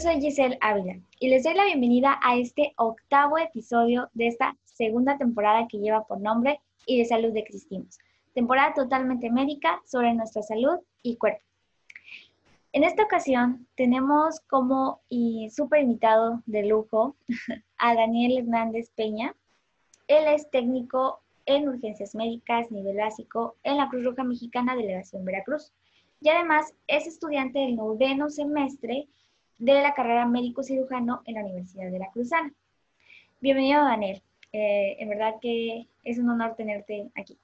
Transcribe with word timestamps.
soy 0.00 0.18
Giselle 0.18 0.56
Ávila 0.62 0.98
y 1.18 1.28
les 1.28 1.44
doy 1.44 1.52
la 1.52 1.66
bienvenida 1.66 2.18
a 2.22 2.38
este 2.38 2.72
octavo 2.78 3.36
episodio 3.36 4.08
de 4.14 4.28
esta 4.28 4.56
segunda 4.64 5.18
temporada 5.18 5.68
que 5.68 5.78
lleva 5.78 6.06
por 6.06 6.18
nombre 6.22 6.58
Y 6.86 6.98
de 6.98 7.04
Salud 7.04 7.36
Existimos. 7.36 7.98
Temporada 8.32 8.72
totalmente 8.72 9.30
médica 9.30 9.82
sobre 9.84 10.14
nuestra 10.14 10.40
salud 10.40 10.78
y 11.02 11.16
cuerpo. 11.16 11.42
En 12.72 12.82
esta 12.82 13.02
ocasión 13.02 13.66
tenemos 13.74 14.40
como 14.48 15.02
y 15.10 15.50
súper 15.50 15.82
invitado 15.82 16.42
de 16.46 16.62
lujo 16.62 17.14
a 17.76 17.94
Daniel 17.94 18.38
Hernández 18.38 18.88
Peña. 18.96 19.34
Él 20.08 20.28
es 20.28 20.50
técnico 20.50 21.20
en 21.44 21.68
urgencias 21.68 22.14
médicas 22.14 22.70
nivel 22.70 22.96
básico 22.96 23.56
en 23.64 23.76
la 23.76 23.90
Cruz 23.90 24.06
Roja 24.06 24.24
Mexicana 24.24 24.76
Delegación 24.76 25.26
Veracruz. 25.26 25.74
Y 26.22 26.30
además 26.30 26.72
es 26.86 27.06
estudiante 27.06 27.58
del 27.58 27.76
noveno 27.76 28.30
semestre 28.30 29.06
de 29.60 29.74
la 29.74 29.92
carrera 29.92 30.24
médico 30.24 30.62
cirujano 30.62 31.20
en 31.26 31.34
la 31.34 31.42
Universidad 31.42 31.90
de 31.90 31.98
la 31.98 32.10
Cruzana. 32.10 32.50
Bienvenido, 33.42 33.84
Daniel. 33.84 34.22
Eh, 34.52 34.96
en 34.98 35.08
verdad 35.10 35.34
que 35.40 35.86
es 36.02 36.18
un 36.18 36.30
honor 36.30 36.54
tenerte 36.56 37.10
aquí. 37.14 37.36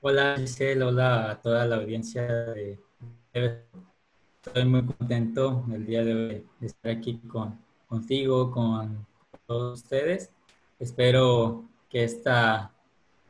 Hola, 0.00 0.34
Giselle. 0.36 0.82
Hola 0.82 1.30
a 1.30 1.40
toda 1.40 1.64
la 1.66 1.76
audiencia. 1.76 2.26
De... 2.26 2.80
Estoy 3.32 4.64
muy 4.64 4.84
contento 4.84 5.64
el 5.72 5.86
día 5.86 6.04
de 6.04 6.14
hoy 6.14 6.46
de 6.58 6.66
estar 6.66 6.90
aquí 6.90 7.18
con, 7.18 7.56
contigo, 7.86 8.50
con 8.50 9.06
todos 9.46 9.84
ustedes. 9.84 10.32
Espero 10.80 11.64
que, 11.88 12.02
esta, 12.02 12.72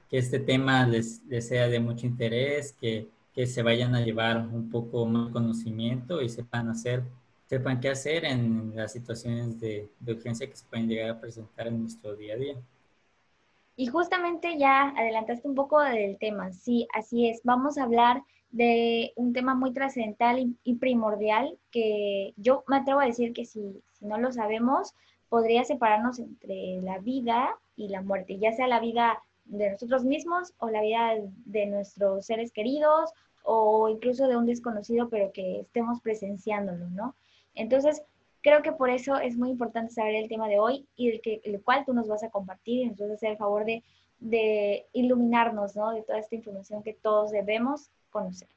que 0.08 0.16
este 0.16 0.38
tema 0.38 0.86
les, 0.86 1.22
les 1.26 1.46
sea 1.46 1.68
de 1.68 1.80
mucho 1.80 2.06
interés, 2.06 2.72
que, 2.80 3.10
que 3.34 3.46
se 3.46 3.62
vayan 3.62 3.94
a 3.94 4.00
llevar 4.00 4.38
un 4.38 4.70
poco 4.70 5.04
más 5.04 5.30
conocimiento 5.30 6.22
y 6.22 6.30
sepan 6.30 6.70
hacer 6.70 7.02
sepan 7.50 7.80
qué 7.80 7.88
hacer 7.88 8.24
en 8.24 8.76
las 8.76 8.92
situaciones 8.92 9.58
de, 9.58 9.90
de, 9.98 10.12
urgencia 10.12 10.48
que 10.48 10.54
se 10.54 10.64
pueden 10.66 10.86
llegar 10.86 11.10
a 11.10 11.20
presentar 11.20 11.66
en 11.66 11.80
nuestro 11.80 12.14
día 12.14 12.34
a 12.34 12.36
día. 12.36 12.54
Y 13.74 13.88
justamente 13.88 14.56
ya 14.56 14.90
adelantaste 14.90 15.48
un 15.48 15.56
poco 15.56 15.80
del 15.80 16.16
tema, 16.18 16.52
sí, 16.52 16.86
así 16.94 17.28
es. 17.28 17.40
Vamos 17.42 17.76
a 17.76 17.82
hablar 17.82 18.22
de 18.52 19.12
un 19.16 19.32
tema 19.32 19.56
muy 19.56 19.72
trascendental 19.72 20.54
y, 20.62 20.74
primordial 20.76 21.58
que 21.72 22.34
yo 22.36 22.62
me 22.68 22.76
atrevo 22.76 23.00
a 23.00 23.06
decir 23.06 23.32
que 23.32 23.44
si, 23.44 23.82
si 23.94 24.06
no 24.06 24.16
lo 24.16 24.30
sabemos, 24.30 24.94
podría 25.28 25.64
separarnos 25.64 26.20
entre 26.20 26.80
la 26.82 26.98
vida 26.98 27.58
y 27.74 27.88
la 27.88 28.00
muerte, 28.00 28.38
ya 28.38 28.52
sea 28.52 28.68
la 28.68 28.78
vida 28.78 29.20
de 29.46 29.72
nosotros 29.72 30.04
mismos 30.04 30.54
o 30.58 30.70
la 30.70 30.82
vida 30.82 31.14
de 31.46 31.66
nuestros 31.66 32.26
seres 32.26 32.52
queridos 32.52 33.10
o 33.42 33.88
incluso 33.88 34.28
de 34.28 34.36
un 34.36 34.46
desconocido, 34.46 35.08
pero 35.08 35.32
que 35.32 35.62
estemos 35.62 36.00
presenciándolo, 36.00 36.88
¿no? 36.90 37.16
Entonces, 37.54 38.02
creo 38.42 38.62
que 38.62 38.72
por 38.72 38.90
eso 38.90 39.16
es 39.18 39.36
muy 39.36 39.50
importante 39.50 39.92
saber 39.92 40.14
el 40.14 40.28
tema 40.28 40.48
de 40.48 40.58
hoy 40.58 40.86
y 40.96 41.10
el, 41.10 41.20
que, 41.20 41.40
el 41.44 41.62
cual 41.62 41.84
tú 41.84 41.92
nos 41.92 42.08
vas 42.08 42.22
a 42.22 42.30
compartir 42.30 42.82
y 42.82 42.86
nos 42.86 42.98
vas 42.98 43.10
a 43.10 43.14
hacer 43.14 43.30
el 43.32 43.36
favor 43.36 43.64
de, 43.64 43.82
iluminarnos, 44.92 45.76
¿no? 45.76 45.92
De 45.92 46.02
toda 46.02 46.18
esta 46.18 46.34
información 46.34 46.82
que 46.82 46.92
todos 46.92 47.30
debemos 47.30 47.90
conocer. 48.10 48.48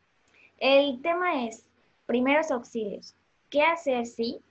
El 0.58 1.02
tema 1.02 1.46
es 1.46 1.66
primeros 2.06 2.52
auxilios. 2.52 3.16
¿Qué 3.50 3.62
hacer 3.62 4.06
si? 4.06 4.42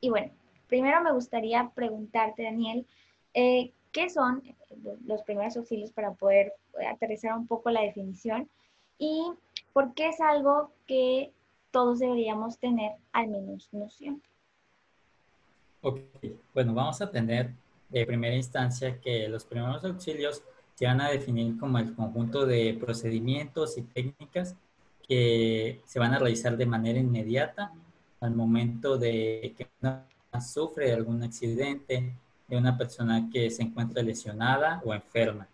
Y 0.00 0.10
bueno, 0.10 0.30
primero 0.66 1.02
me 1.02 1.12
gustaría 1.12 1.70
preguntarte, 1.74 2.42
Daniel, 2.42 2.86
eh, 3.32 3.72
¿qué 3.92 4.10
son 4.10 4.42
los 5.06 5.22
primeros 5.22 5.56
auxilios 5.56 5.90
para 5.92 6.12
poder 6.12 6.52
aterrizar 6.90 7.36
un 7.38 7.46
poco 7.46 7.70
la 7.70 7.80
definición? 7.80 8.48
¿Y 8.98 9.32
por 9.72 9.94
qué 9.94 10.08
es 10.08 10.20
algo 10.20 10.70
que 10.86 11.32
todos 11.74 11.98
deberíamos 11.98 12.56
tener 12.56 12.92
al 13.12 13.26
menos 13.26 13.68
noción. 13.72 14.22
Ok, 15.82 15.98
bueno, 16.54 16.72
vamos 16.72 17.02
a 17.02 17.10
tener 17.10 17.50
de 17.88 18.06
primera 18.06 18.36
instancia 18.36 19.00
que 19.00 19.28
los 19.28 19.44
primeros 19.44 19.84
auxilios 19.84 20.40
se 20.74 20.86
van 20.86 21.00
a 21.00 21.10
definir 21.10 21.58
como 21.58 21.78
el 21.78 21.92
conjunto 21.96 22.46
de 22.46 22.78
procedimientos 22.80 23.76
y 23.76 23.82
técnicas 23.82 24.54
que 25.08 25.80
se 25.84 25.98
van 25.98 26.14
a 26.14 26.20
realizar 26.20 26.56
de 26.56 26.64
manera 26.64 27.00
inmediata 27.00 27.72
al 28.20 28.36
momento 28.36 28.96
de 28.96 29.52
que 29.58 29.66
una 29.82 30.06
sufre 30.40 30.92
algún 30.92 31.24
accidente, 31.24 32.14
de 32.46 32.56
una 32.56 32.78
persona 32.78 33.28
que 33.32 33.50
se 33.50 33.62
encuentra 33.62 34.00
lesionada 34.00 34.80
o 34.84 34.94
enferma. 34.94 35.48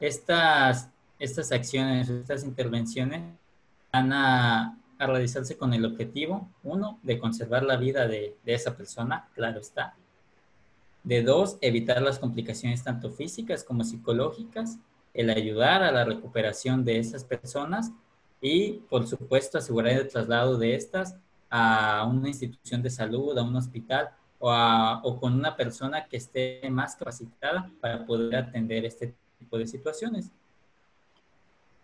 Estas, 0.00 0.90
estas 1.20 1.52
acciones, 1.52 2.08
estas 2.08 2.42
intervenciones 2.42 3.22
van 3.92 4.12
a 4.12 4.78
a 5.04 5.06
realizarse 5.06 5.56
con 5.56 5.72
el 5.74 5.84
objetivo, 5.84 6.48
uno, 6.62 6.98
de 7.02 7.18
conservar 7.18 7.62
la 7.62 7.76
vida 7.76 8.06
de, 8.06 8.36
esa 8.44 8.76
persona, 8.76 9.28
claro 9.34 9.60
está. 9.60 9.94
De 11.02 11.22
dos, 11.22 11.58
evitar 11.60 12.00
las 12.02 12.18
complicaciones 12.18 12.82
tanto 12.82 13.10
físicas 13.10 13.62
como 13.64 13.84
psicológicas, 13.84 14.78
el 15.12 15.30
ayudar 15.30 15.82
a 15.82 15.92
la 15.92 16.04
recuperación 16.04 16.84
de 16.84 16.98
esas 16.98 17.24
personas 17.24 17.92
y, 18.40 18.82
por 18.90 19.06
supuesto, 19.06 19.58
asegurar 19.58 19.92
el 19.92 20.08
traslado 20.08 20.58
de 20.58 20.74
estas 20.74 21.16
a 21.50 22.04
una 22.10 22.28
institución 22.28 22.82
de 22.82 22.90
salud, 22.90 23.36
a 23.38 23.42
un 23.42 23.54
hospital 23.54 24.10
o, 24.38 24.50
o 25.02 25.20
con 25.20 25.34
una 25.34 25.56
persona 25.56 26.06
que 26.06 26.16
esté 26.16 26.62
más 26.70 26.96
capacitada 26.96 27.70
para 27.80 28.04
poder 28.04 28.36
atender 28.36 28.84
este 28.84 29.14
tipo 29.38 29.56
de 29.58 29.66
situaciones. 29.66 30.30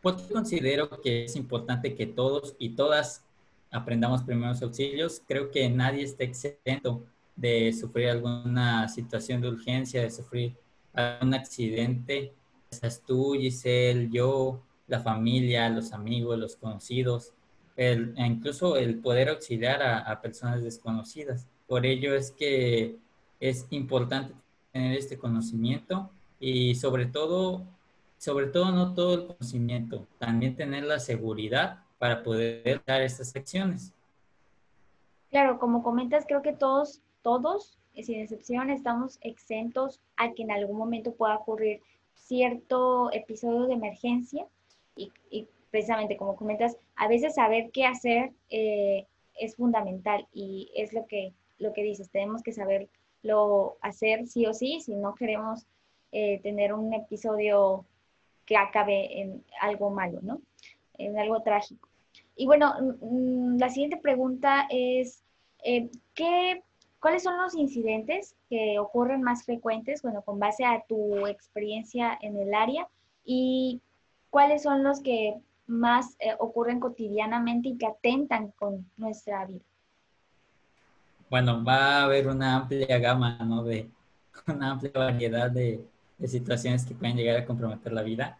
¿Por 0.01 0.17
qué 0.17 0.33
considero 0.33 0.89
que 1.03 1.25
es 1.25 1.37
importante 1.37 1.95
que 1.95 2.07
todos 2.07 2.57
y 2.59 2.71
todas 2.71 3.23
aprendamos 3.71 4.23
primeros 4.23 4.63
auxilios? 4.63 5.23
Creo 5.27 5.51
que 5.51 5.69
nadie 5.69 6.05
está 6.05 6.25
exento 6.25 7.05
de 7.37 7.73
sufrir 7.73 8.09
alguna 8.09 8.89
situación 8.89 9.41
de 9.41 9.49
urgencia, 9.49 10.03
de 10.03 10.11
sufrir 10.11 10.57
algún 10.95 11.35
accidente. 11.35 12.33
Seas 12.71 13.03
tú, 13.07 13.35
Giselle, 13.39 14.09
yo, 14.11 14.63
la 14.87 15.01
familia, 15.01 15.69
los 15.69 15.93
amigos, 15.93 16.39
los 16.39 16.57
conocidos, 16.57 17.33
el, 17.77 18.15
e 18.17 18.27
incluso 18.27 18.77
el 18.77 18.97
poder 19.01 19.29
auxiliar 19.29 19.83
a, 19.83 19.99
a 19.99 20.21
personas 20.23 20.63
desconocidas. 20.63 21.47
Por 21.67 21.85
ello 21.85 22.15
es 22.15 22.31
que 22.31 22.97
es 23.39 23.67
importante 23.71 24.35
tener 24.73 24.97
este 24.97 25.19
conocimiento 25.19 26.11
y 26.39 26.75
sobre 26.75 27.07
todo 27.07 27.67
sobre 28.21 28.49
todo 28.49 28.71
no 28.71 28.93
todo 28.93 29.15
el 29.15 29.27
conocimiento, 29.29 30.07
también 30.19 30.55
tener 30.55 30.85
la 30.85 30.99
seguridad 30.99 31.79
para 31.97 32.23
poder 32.23 32.83
dar 32.87 33.01
estas 33.01 33.35
acciones. 33.35 33.95
Claro, 35.31 35.59
como 35.59 35.83
comentas, 35.83 36.27
creo 36.29 36.43
que 36.43 36.53
todos, 36.53 37.01
todos, 37.23 37.79
sin 37.95 38.21
excepción, 38.21 38.69
estamos 38.69 39.19
exentos 39.23 40.03
a 40.19 40.33
que 40.33 40.43
en 40.43 40.51
algún 40.51 40.77
momento 40.77 41.15
pueda 41.15 41.37
ocurrir 41.37 41.81
cierto 42.13 43.11
episodio 43.11 43.67
de 43.67 43.73
emergencia 43.73 44.47
y, 44.97 45.11
precisamente 45.71 46.19
como 46.19 46.37
comentas, 46.37 46.77
a 46.97 47.09
veces 47.09 47.37
saber 47.37 47.71
qué 47.73 47.87
hacer 47.87 48.33
eh, 48.51 49.07
es 49.39 49.57
fundamental 49.57 50.29
y 50.35 50.71
es 50.75 50.93
lo 50.93 51.07
que, 51.07 51.33
lo 51.59 51.73
que 51.73 51.83
dices, 51.83 52.11
tenemos 52.11 52.43
que 52.43 52.53
saberlo 52.53 53.79
hacer 53.81 54.27
sí 54.27 54.45
o 54.45 54.53
sí 54.53 54.83
si 54.83 54.95
no 54.95 55.15
queremos 55.15 55.65
eh, 56.13 56.39
tener 56.43 56.75
un 56.75 56.93
episodio 56.93 57.87
que 58.51 58.57
acabe 58.57 59.21
en 59.21 59.45
algo 59.61 59.91
malo, 59.91 60.19
¿no? 60.23 60.43
En 60.99 61.17
algo 61.17 61.41
trágico. 61.41 61.89
Y 62.35 62.47
bueno, 62.47 62.75
mm, 63.01 63.59
la 63.59 63.69
siguiente 63.69 63.97
pregunta 63.97 64.67
es, 64.69 65.23
eh, 65.63 65.89
¿qué, 66.15 66.65
¿cuáles 66.99 67.23
son 67.23 67.41
los 67.41 67.55
incidentes 67.55 68.35
que 68.49 68.81
ocurren 68.81 69.23
más 69.23 69.45
frecuentes, 69.45 70.03
bueno, 70.03 70.23
con 70.23 70.41
base 70.41 70.65
a 70.65 70.83
tu 70.89 71.29
experiencia 71.29 72.19
en 72.21 72.37
el 72.39 72.53
área? 72.53 72.89
¿Y 73.25 73.81
cuáles 74.31 74.65
son 74.65 74.83
los 74.83 75.01
que 75.01 75.37
más 75.69 76.17
eh, 76.19 76.35
ocurren 76.41 76.81
cotidianamente 76.81 77.69
y 77.69 77.79
que 77.79 77.87
atentan 77.87 78.51
con 78.59 78.85
nuestra 78.97 79.47
vida? 79.47 79.65
Bueno, 81.31 81.63
va 81.63 82.01
a 82.01 82.03
haber 82.03 82.27
una 82.27 82.57
amplia 82.57 82.99
gama, 82.99 83.39
¿no? 83.45 83.63
De 83.63 83.89
una 84.49 84.73
amplia 84.73 84.91
variedad 84.93 85.49
de, 85.53 85.85
de 86.21 86.29
situaciones 86.29 86.85
que 86.85 86.95
pueden 86.95 87.17
llegar 87.17 87.39
a 87.39 87.47
comprometer 87.47 87.93
la 87.93 88.03
vida. 88.03 88.39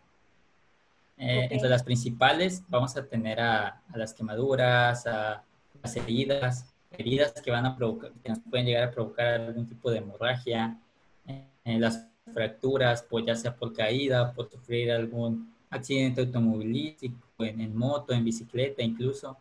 Eh, 1.17 1.49
entre 1.51 1.69
las 1.69 1.83
principales 1.83 2.63
vamos 2.69 2.97
a 2.97 3.05
tener 3.07 3.41
a, 3.41 3.83
las 3.95 4.15
quemaduras, 4.15 5.07
a 5.07 5.43
las 5.83 5.97
heridas, 5.97 6.73
heridas 6.93 7.33
que, 7.43 7.51
van 7.51 7.67
a 7.67 7.77
provocar, 7.77 8.13
que 8.23 8.29
nos 8.29 8.39
pueden 8.39 8.67
llegar 8.67 8.85
a 8.85 8.91
provocar 8.91 9.41
algún 9.41 9.67
tipo 9.67 9.91
de 9.91 9.99
hemorragia, 9.99 10.79
eh, 11.27 11.79
las 11.79 12.07
fracturas, 12.33 13.03
pues 13.09 13.25
ya 13.27 13.35
sea 13.35 13.55
por 13.55 13.73
caída, 13.73 14.33
por 14.33 14.51
sufrir 14.51 14.93
algún 14.93 15.53
accidente 15.71 16.21
automovilístico, 16.21 17.17
en, 17.39 17.75
moto, 17.75 18.13
en 18.13 18.25
bicicleta 18.25 18.83
incluso. 18.83 19.37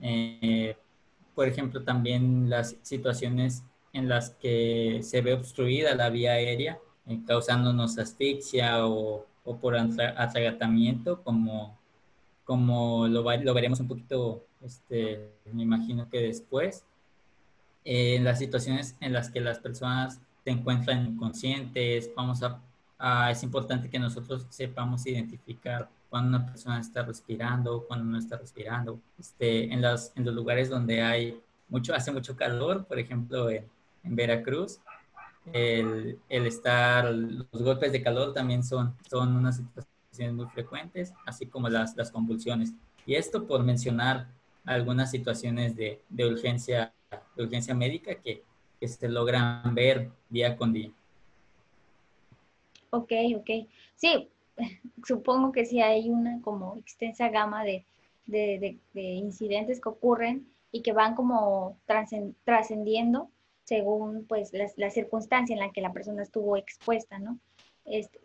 Eh, 0.00 0.76
por 1.34 1.48
ejemplo, 1.48 1.82
también 1.82 2.48
las 2.48 2.76
situaciones 2.82 3.62
en 3.92 4.08
las 4.08 4.30
que 4.30 5.00
se 5.02 5.20
ve 5.20 5.34
obstruida 5.34 5.94
la 5.94 6.10
vía 6.10 6.32
aérea, 6.32 6.78
causándonos 7.26 7.98
asfixia 7.98 8.86
o 8.86 9.26
o 9.46 9.56
por 9.56 9.76
atragantamiento, 9.76 11.22
como, 11.22 11.78
como 12.44 13.08
lo, 13.08 13.22
lo, 13.22 13.54
veremos 13.54 13.80
un 13.80 13.88
poquito, 13.88 14.44
este, 14.60 15.30
me 15.52 15.62
imagino 15.62 16.10
que 16.10 16.20
después. 16.20 16.84
en 17.84 18.24
las 18.24 18.38
situaciones 18.40 18.96
en 19.00 19.12
las 19.12 19.30
que 19.30 19.40
las 19.40 19.60
personas 19.60 20.20
se 20.44 20.50
encuentran 20.50 21.06
inconscientes, 21.06 22.10
vamos 22.16 22.42
a, 22.42 23.30
es 23.30 23.42
importante 23.42 23.88
que 23.88 23.98
nosotros 23.98 24.46
sepamos 24.50 25.06
identificar 25.06 25.88
cuando 26.10 26.36
una 26.36 26.46
persona 26.46 26.80
está 26.80 27.02
respirando, 27.04 27.84
cuando 27.86 28.06
no 28.06 28.18
está 28.18 28.36
respirando, 28.36 28.98
este, 29.18 29.72
en, 29.72 29.80
las, 29.82 30.12
en 30.16 30.24
los 30.24 30.34
lugares 30.34 30.68
donde 30.68 31.02
hay 31.02 31.40
mucho, 31.68 31.94
hace 31.94 32.10
mucho 32.10 32.36
calor, 32.36 32.84
por 32.86 32.98
ejemplo, 32.98 33.50
en, 33.50 33.64
en 34.02 34.16
Veracruz, 34.16 34.80
el, 35.52 36.18
estar, 36.28 37.12
los 37.12 37.62
golpes 37.62 37.92
de 37.92 38.02
calor 38.02 38.32
también 38.32 38.62
son, 38.62 38.94
son 39.08 39.36
unas 39.36 39.56
situaciones 39.56 40.34
muy 40.34 40.46
frecuentes, 40.46 41.12
así 41.26 41.46
como 41.46 41.68
las, 41.68 41.96
las 41.96 42.10
convulsiones. 42.10 42.72
Y 43.06 43.14
esto 43.14 43.46
por 43.46 43.62
mencionar 43.62 44.28
algunas 44.64 45.10
situaciones 45.10 45.76
de, 45.76 46.00
de 46.08 46.26
urgencia, 46.26 46.92
de 47.36 47.42
urgencia 47.42 47.74
médica 47.74 48.16
que, 48.16 48.42
que 48.80 48.88
se 48.88 49.08
logran 49.08 49.74
ver 49.74 50.10
día 50.28 50.56
con 50.56 50.72
día. 50.72 50.90
Ok, 52.90 53.12
ok. 53.36 53.50
Sí, 53.94 54.28
supongo 55.06 55.52
que 55.52 55.64
sí 55.64 55.80
hay 55.80 56.10
una 56.10 56.40
como 56.42 56.76
extensa 56.78 57.28
gama 57.28 57.64
de, 57.64 57.84
de, 58.26 58.78
de, 58.92 59.02
incidentes 59.02 59.80
que 59.80 59.88
ocurren 59.88 60.46
y 60.72 60.82
que 60.82 60.92
van 60.92 61.14
como 61.14 61.76
trascendiendo 62.44 63.30
según 63.66 64.24
pues 64.26 64.52
la, 64.52 64.66
la, 64.76 64.90
circunstancia 64.90 65.54
en 65.54 65.60
la 65.60 65.72
que 65.72 65.80
la 65.80 65.92
persona 65.92 66.22
estuvo 66.22 66.56
expuesta, 66.56 67.18
¿no? 67.18 67.38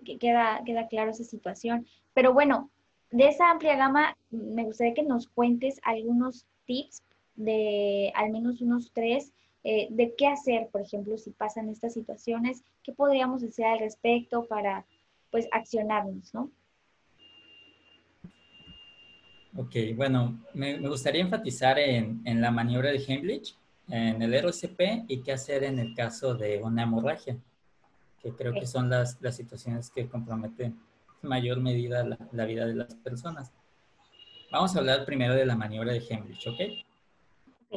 Que 0.06 0.18
queda, 0.18 0.62
queda 0.66 0.88
claro 0.88 1.12
esa 1.12 1.24
situación. 1.24 1.86
Pero 2.14 2.34
bueno, 2.34 2.70
de 3.10 3.28
esa 3.28 3.50
amplia 3.50 3.76
gama, 3.76 4.18
me 4.30 4.64
gustaría 4.64 4.94
que 4.94 5.04
nos 5.04 5.28
cuentes 5.28 5.80
algunos 5.84 6.46
tips 6.66 7.04
de 7.36 8.12
al 8.16 8.32
menos 8.32 8.62
unos 8.62 8.92
tres 8.94 9.34
eh, 9.64 9.88
de 9.90 10.16
qué 10.16 10.28
hacer, 10.28 10.70
por 10.72 10.82
ejemplo, 10.82 11.18
si 11.18 11.32
pasan 11.32 11.70
estas 11.70 11.94
situaciones, 11.94 12.64
qué 12.84 12.94
podríamos 12.94 13.44
hacer 13.44 13.66
al 13.66 13.80
respecto 13.80 14.46
para, 14.46 14.86
pues, 15.30 15.48
accionarnos, 15.52 16.34
¿no? 16.34 16.52
Ok, 19.56 19.76
bueno, 19.96 20.40
me, 20.54 20.80
gustaría 20.80 21.22
enfatizar 21.22 21.78
en, 21.78 22.22
en, 22.26 22.42
la 22.42 22.52
maniobra 22.52 22.92
de 22.92 23.04
Heimlich, 23.06 23.56
en 23.90 24.22
el 24.22 24.34
RCP 24.34 25.06
y 25.08 25.22
qué 25.22 25.34
hacer 25.34 25.64
en 25.64 25.80
el 25.80 25.94
caso 25.94 26.34
de 26.34 26.62
una 26.62 26.84
hemorragia, 26.84 27.38
que 28.22 28.32
creo 28.32 28.54
que 28.54 28.66
son 28.66 28.90
las, 28.90 29.18
las 29.22 29.36
situaciones 29.36 29.90
que 29.90 30.08
comprometen 30.08 30.80
en 31.22 31.30
mayor 31.30 31.60
medida 31.60 32.04
la, 32.04 32.18
la, 32.32 32.46
vida 32.46 32.66
de 32.66 32.76
las 32.76 32.96
personas. 32.96 33.52
Vamos 34.52 34.76
a 34.76 34.80
hablar 34.80 35.06
primero 35.06 35.34
de 35.34 35.46
la 35.46 35.56
maniobra 35.56 35.94
de 35.94 36.00
Heimlich, 36.00 36.48
¿ok? 36.48 36.60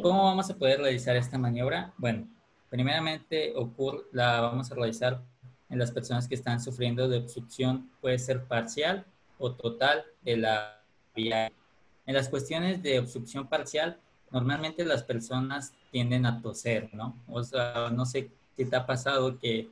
¿Cómo 0.02 0.24
vamos 0.24 0.50
a 0.50 0.56
poder 0.56 0.80
realizar 0.80 1.16
esta 1.16 1.38
maniobra? 1.38 1.92
Bueno, 1.96 2.28
primeramente 2.68 3.52
ocurre, 3.56 4.00
la 4.12 4.40
vamos 4.40 4.70
a 4.70 4.74
realizar 4.74 5.22
en 5.70 5.78
las 5.78 5.92
personas 5.92 6.28
que 6.28 6.34
están 6.34 6.60
sufriendo 6.60 7.08
de 7.08 7.18
obstrucción, 7.18 7.90
puede 8.00 8.18
ser 8.18 8.44
parcial 8.44 9.06
o 9.38 9.52
total 9.54 10.04
de 10.22 10.36
la 10.36 10.82
vía 11.14 11.50
en 12.06 12.14
las 12.14 12.28
cuestiones 12.28 12.82
de 12.82 12.98
obstrucción 12.98 13.48
parcial, 13.48 13.98
normalmente 14.30 14.84
las 14.84 15.02
personas 15.02 15.72
tienden 15.94 16.26
a 16.26 16.42
toser, 16.42 16.90
¿no? 16.92 17.16
O 17.28 17.44
sea, 17.44 17.88
no 17.92 18.04
sé 18.04 18.28
si 18.56 18.64
te 18.64 18.74
ha 18.74 18.84
pasado 18.84 19.38
que 19.38 19.70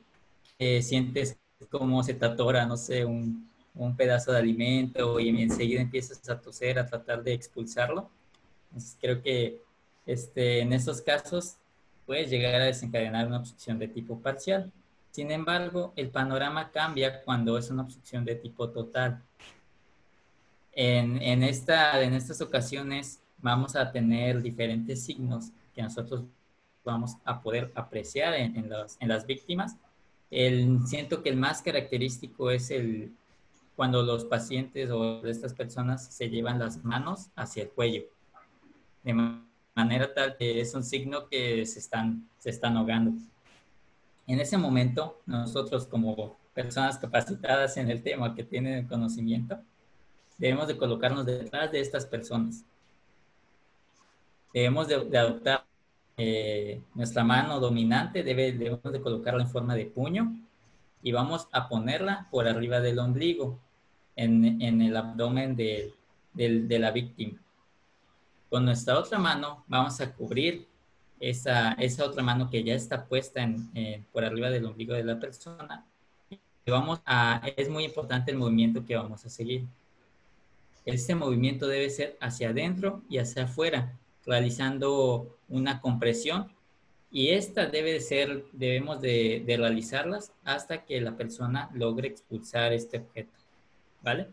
sientes 0.81 1.37
como 1.69 2.01
se 2.01 2.13
te 2.13 2.25
atora, 2.25 2.65
no 2.65 2.77
sé, 2.77 3.03
un, 3.03 3.49
un, 3.75 3.93
pedazo 3.97 4.31
de 4.31 4.39
alimento 4.39 5.19
y 5.19 5.27
enseguida 5.27 5.81
empiezas 5.81 6.29
a 6.29 6.39
toser, 6.39 6.79
a 6.79 6.85
tratar 6.85 7.23
de 7.23 7.33
expulsarlo. 7.33 8.09
Entonces, 8.69 8.97
creo 9.01 9.21
que 9.21 9.59
este, 10.05 10.61
en 10.61 10.71
estos 10.71 11.01
casos 11.01 11.57
puedes 12.05 12.29
llegar 12.29 12.61
a 12.61 12.65
desencadenar 12.65 13.27
una 13.27 13.39
obstrucción 13.39 13.77
de 13.77 13.89
tipo 13.89 14.17
parcial. 14.17 14.71
Sin 15.11 15.29
embargo, 15.29 15.91
el 15.97 16.07
panorama 16.09 16.71
cambia 16.71 17.21
cuando 17.23 17.57
es 17.57 17.69
una 17.69 17.81
obstrucción 17.81 18.23
de 18.23 18.35
tipo 18.35 18.69
total. 18.69 19.21
En, 20.71 21.21
en, 21.21 21.43
esta, 21.43 22.01
en 22.01 22.13
estas 22.13 22.39
ocasiones 22.39 23.19
vamos 23.39 23.75
a 23.75 23.91
tener 23.91 24.41
diferentes 24.41 25.03
signos 25.03 25.51
que 25.73 25.81
nosotros 25.81 26.23
vamos 26.83 27.17
a 27.23 27.41
poder 27.41 27.71
apreciar 27.75 28.33
en, 28.33 28.55
en, 28.55 28.69
los, 28.69 28.97
en 28.99 29.07
las 29.07 29.25
víctimas. 29.25 29.77
El, 30.29 30.85
siento 30.85 31.21
que 31.21 31.29
el 31.29 31.37
más 31.37 31.61
característico 31.61 32.51
es 32.51 32.71
el 32.71 33.13
cuando 33.75 34.03
los 34.03 34.25
pacientes 34.25 34.89
o 34.91 35.25
estas 35.25 35.53
personas 35.53 36.13
se 36.13 36.29
llevan 36.29 36.59
las 36.59 36.83
manos 36.83 37.29
hacia 37.35 37.63
el 37.63 37.69
cuello, 37.69 38.03
de 39.03 39.13
manera 39.75 40.13
tal 40.13 40.37
que 40.37 40.61
es 40.61 40.73
un 40.75 40.83
signo 40.83 41.27
que 41.27 41.65
se 41.65 41.79
están, 41.79 42.29
se 42.37 42.49
están 42.49 42.77
ahogando. 42.77 43.11
En 44.27 44.39
ese 44.39 44.57
momento, 44.57 45.21
nosotros 45.25 45.87
como 45.87 46.37
personas 46.53 46.97
capacitadas 46.97 47.77
en 47.77 47.89
el 47.89 48.03
tema, 48.03 48.35
que 48.35 48.43
tienen 48.43 48.73
el 48.73 48.87
conocimiento, 48.87 49.59
debemos 50.37 50.67
de 50.67 50.77
colocarnos 50.77 51.25
detrás 51.25 51.71
de 51.71 51.79
estas 51.79 52.05
personas. 52.05 52.63
Debemos 54.53 54.87
de, 54.87 55.17
adoptar 55.17 55.65
eh, 56.17 56.81
nuestra 56.93 57.23
mano 57.23 57.59
dominante, 57.59 58.23
debe, 58.23 58.51
debemos 58.51 58.83
de 58.83 59.01
colocarla 59.01 59.43
en 59.43 59.49
forma 59.49 59.75
de 59.75 59.87
puño 59.87 60.37
y 61.01 61.11
vamos 61.11 61.47
a 61.51 61.67
ponerla 61.67 62.27
por 62.31 62.47
arriba 62.47 62.79
del 62.79 62.99
ombligo, 62.99 63.59
en, 64.15 64.61
en 64.61 64.81
el 64.81 64.95
abdomen 64.95 65.55
de, 65.55 65.93
de, 66.33 66.79
la 66.79 66.91
víctima. 66.91 67.39
Con 68.49 68.65
nuestra 68.65 68.97
otra 68.99 69.17
mano 69.17 69.63
vamos 69.67 69.99
a 70.01 70.13
cubrir 70.13 70.67
esa, 71.19 71.73
esa 71.73 72.05
otra 72.05 72.21
mano 72.21 72.49
que 72.49 72.63
ya 72.63 72.75
está 72.75 73.05
puesta 73.05 73.41
en, 73.41 74.05
por 74.11 74.23
arriba 74.23 74.49
del 74.49 74.65
ombligo 74.65 74.93
de 74.93 75.03
la 75.03 75.19
persona. 75.19 75.85
Y 76.29 76.71
vamos 76.71 77.01
a, 77.05 77.41
es 77.57 77.69
muy 77.69 77.83
importante 77.83 78.31
el 78.31 78.37
movimiento 78.37 78.85
que 78.85 78.95
vamos 78.95 79.25
a 79.25 79.29
seguir. 79.29 79.65
Este 80.85 81.15
movimiento 81.15 81.67
debe 81.67 81.89
ser 81.89 82.17
hacia 82.19 82.49
adentro 82.49 83.01
y 83.09 83.17
hacia 83.17 83.45
afuera, 83.45 83.97
realizando 84.25 85.37
una 85.49 85.81
compresión 85.81 86.51
y 87.11 87.29
esta 87.29 87.67
debe 87.67 87.99
ser, 87.99 88.45
debemos 88.53 88.99
de, 88.99 89.43
realizarlas 89.45 90.33
hasta 90.43 90.83
que 90.83 90.99
la 90.99 91.15
persona 91.15 91.69
logre 91.73 92.07
expulsar 92.07 92.73
este 92.73 92.97
objeto, 92.97 93.37
¿vale? 94.01 94.29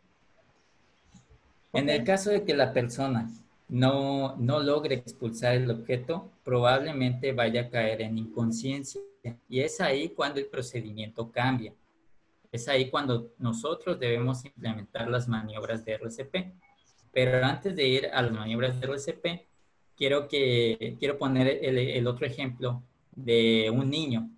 En 1.73 1.89
el 1.91 2.05
caso 2.05 2.31
de 2.31 2.45
que 2.45 2.55
la 2.55 2.73
persona 2.73 3.31
no, 3.69 4.35
no 4.37 4.61
logre 4.61 4.95
expulsar 4.95 5.57
el 5.57 5.71
objeto, 5.71 6.31
probablemente 6.43 7.33
vaya 7.33 7.63
a 7.63 7.69
caer 7.69 8.01
en 8.03 8.19
inconsciencia 8.19 9.03
y 9.49 9.61
es 9.61 9.81
ahí 9.81 10.09
cuando 10.09 10.41
el 10.41 10.47
procedimiento 10.47 11.31
cambia. 11.31 11.75
Es 12.51 12.67
ahí 12.67 12.91
cuando 12.91 13.33
nosotros 13.39 14.01
debemos 14.01 14.45
implementar 14.45 15.09
las 15.09 15.29
maniobras 15.29 15.85
de 15.85 15.93
RCP. 15.93 16.53
Pero 17.13 17.45
antes 17.45 17.75
de 17.77 17.87
ir 17.87 18.07
a 18.07 18.23
las 18.23 18.33
maniobras 18.33 18.81
de 18.81 18.87
RCP, 18.87 19.50
quiero, 20.01 20.29
que, 20.29 20.97
quiero 20.99 21.19
poner 21.19 21.63
el, 21.63 21.77
el 21.77 22.07
otro 22.07 22.27
ejemplo 22.27 22.83
de 23.15 23.71
un 23.71 23.91
niño. 23.91 24.31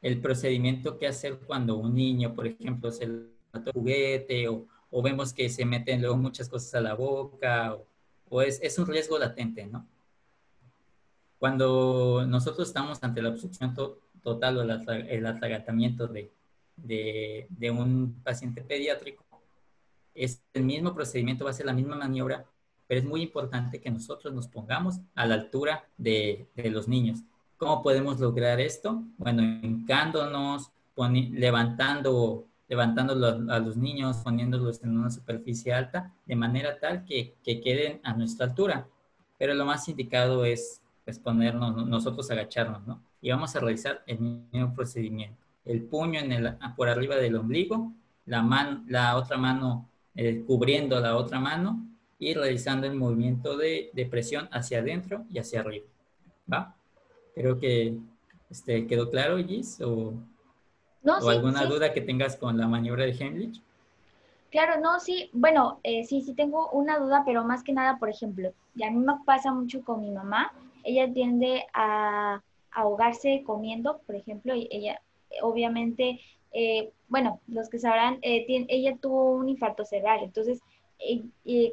El 0.00 0.18
procedimiento 0.20 0.98
que 0.98 1.06
hacer 1.06 1.40
cuando 1.40 1.76
un 1.76 1.94
niño, 1.94 2.34
por 2.34 2.46
ejemplo, 2.46 2.90
se 2.90 3.06
le 3.06 3.14
un 3.52 3.72
juguete 3.72 4.48
o, 4.48 4.66
o, 4.90 5.02
vemos 5.02 5.34
que 5.34 5.50
se 5.50 5.66
meten 5.66 6.00
luego 6.00 6.16
muchas 6.16 6.48
cosas 6.48 6.74
a 6.74 6.80
la 6.80 6.94
boca 6.94 7.74
o, 7.74 7.86
o 8.30 8.42
es, 8.42 8.60
es, 8.62 8.78
un 8.78 8.86
riesgo 8.86 9.18
latente, 9.18 9.66
¿no? 9.66 9.86
Cuando 11.38 12.24
nosotros 12.26 12.68
estamos 12.68 12.98
ante 13.02 13.20
la 13.20 13.28
obstrucción 13.28 13.74
total 14.22 14.56
o 14.56 14.62
el, 14.62 14.70
el 15.08 15.26
atragantamiento 15.26 16.08
de, 16.08 16.32
de, 16.76 17.46
de, 17.50 17.70
un 17.70 18.22
paciente 18.24 18.62
pediátrico, 18.62 19.22
es 20.14 20.42
el 20.54 20.64
mismo 20.64 20.94
procedimiento, 20.94 21.44
va 21.44 21.50
a 21.50 21.54
ser 21.54 21.66
la 21.66 21.74
misma 21.74 21.96
maniobra, 21.96 22.46
pero 22.94 23.02
es 23.02 23.10
muy 23.10 23.22
importante 23.22 23.80
que 23.80 23.90
nosotros 23.90 24.32
nos 24.32 24.46
pongamos 24.46 25.00
a 25.16 25.26
la 25.26 25.34
altura 25.34 25.84
de, 25.96 26.46
de 26.54 26.70
los 26.70 26.86
niños. 26.86 27.24
¿Cómo 27.56 27.82
podemos 27.82 28.20
lograr 28.20 28.60
esto? 28.60 29.02
Bueno, 29.18 29.42
hincándonos, 29.42 30.70
levantando, 30.96 32.46
levantando 32.68 33.14
a 33.52 33.58
los 33.58 33.76
niños, 33.76 34.18
poniéndolos 34.18 34.80
en 34.84 34.96
una 34.96 35.10
superficie 35.10 35.72
alta, 35.72 36.14
de 36.24 36.36
manera 36.36 36.78
tal 36.78 37.04
que, 37.04 37.34
que 37.42 37.60
queden 37.60 37.98
a 38.04 38.12
nuestra 38.12 38.46
altura. 38.46 38.86
Pero 39.40 39.54
lo 39.54 39.64
más 39.64 39.88
indicado 39.88 40.44
es 40.44 40.80
pues, 41.04 41.18
ponernos, 41.18 41.88
nosotros 41.88 42.30
agacharnos, 42.30 42.86
¿no? 42.86 43.02
Y 43.20 43.30
vamos 43.30 43.56
a 43.56 43.58
realizar 43.58 44.04
el 44.06 44.20
mismo 44.20 44.72
procedimiento 44.72 45.42
el 45.64 45.82
puño 45.82 46.20
en 46.20 46.30
el, 46.30 46.56
por 46.76 46.88
arriba 46.88 47.16
del 47.16 47.34
ombligo, 47.34 47.92
la, 48.26 48.40
man, 48.42 48.84
la 48.86 49.16
otra 49.16 49.36
mano 49.36 49.90
eh, 50.14 50.44
cubriendo 50.46 51.00
la 51.00 51.16
otra 51.16 51.40
mano 51.40 51.93
y 52.18 52.34
realizando 52.34 52.86
el 52.86 52.94
movimiento 52.94 53.56
de, 53.56 53.90
de, 53.92 54.06
presión 54.06 54.48
hacia 54.52 54.78
adentro 54.78 55.24
y 55.32 55.38
hacia 55.38 55.60
arriba. 55.60 55.86
¿Va? 56.50 56.76
Creo 57.34 57.58
que 57.58 57.98
este, 58.50 58.86
quedó 58.86 59.10
claro, 59.10 59.38
Gis, 59.38 59.80
o, 59.80 60.14
o 61.04 61.28
alguna 61.28 61.66
duda 61.66 61.92
que 61.92 62.00
tengas 62.00 62.36
con 62.36 62.56
la 62.56 62.68
maniobra 62.68 63.04
de 63.04 63.12
Heimlich. 63.12 63.60
Claro, 64.50 64.80
no, 64.80 65.00
sí, 65.00 65.30
bueno, 65.32 65.80
eh, 65.82 66.04
sí, 66.04 66.22
sí 66.22 66.32
tengo 66.34 66.70
una 66.70 66.98
duda, 66.98 67.24
pero 67.26 67.42
más 67.44 67.64
que 67.64 67.72
nada, 67.72 67.98
por 67.98 68.08
ejemplo, 68.08 68.52
y 68.76 68.84
a 68.84 68.90
mí 68.90 68.98
me 68.98 69.14
pasa 69.26 69.52
mucho 69.52 69.82
con 69.82 70.00
mi 70.00 70.12
mamá, 70.12 70.52
ella 70.84 71.12
tiende 71.12 71.64
a 71.72 72.40
ahogarse 72.70 73.42
comiendo, 73.44 73.98
por 74.06 74.14
ejemplo, 74.14 74.54
ella 74.54 75.00
obviamente, 75.42 76.20
eh, 76.52 76.92
bueno, 77.08 77.40
los 77.48 77.68
que 77.68 77.78
sabrán, 77.78 78.18
eh, 78.22 78.46
ella 78.48 78.96
tuvo 79.00 79.32
un 79.32 79.48
infarto 79.48 79.84
cerebral, 79.84 80.20
entonces 80.22 80.60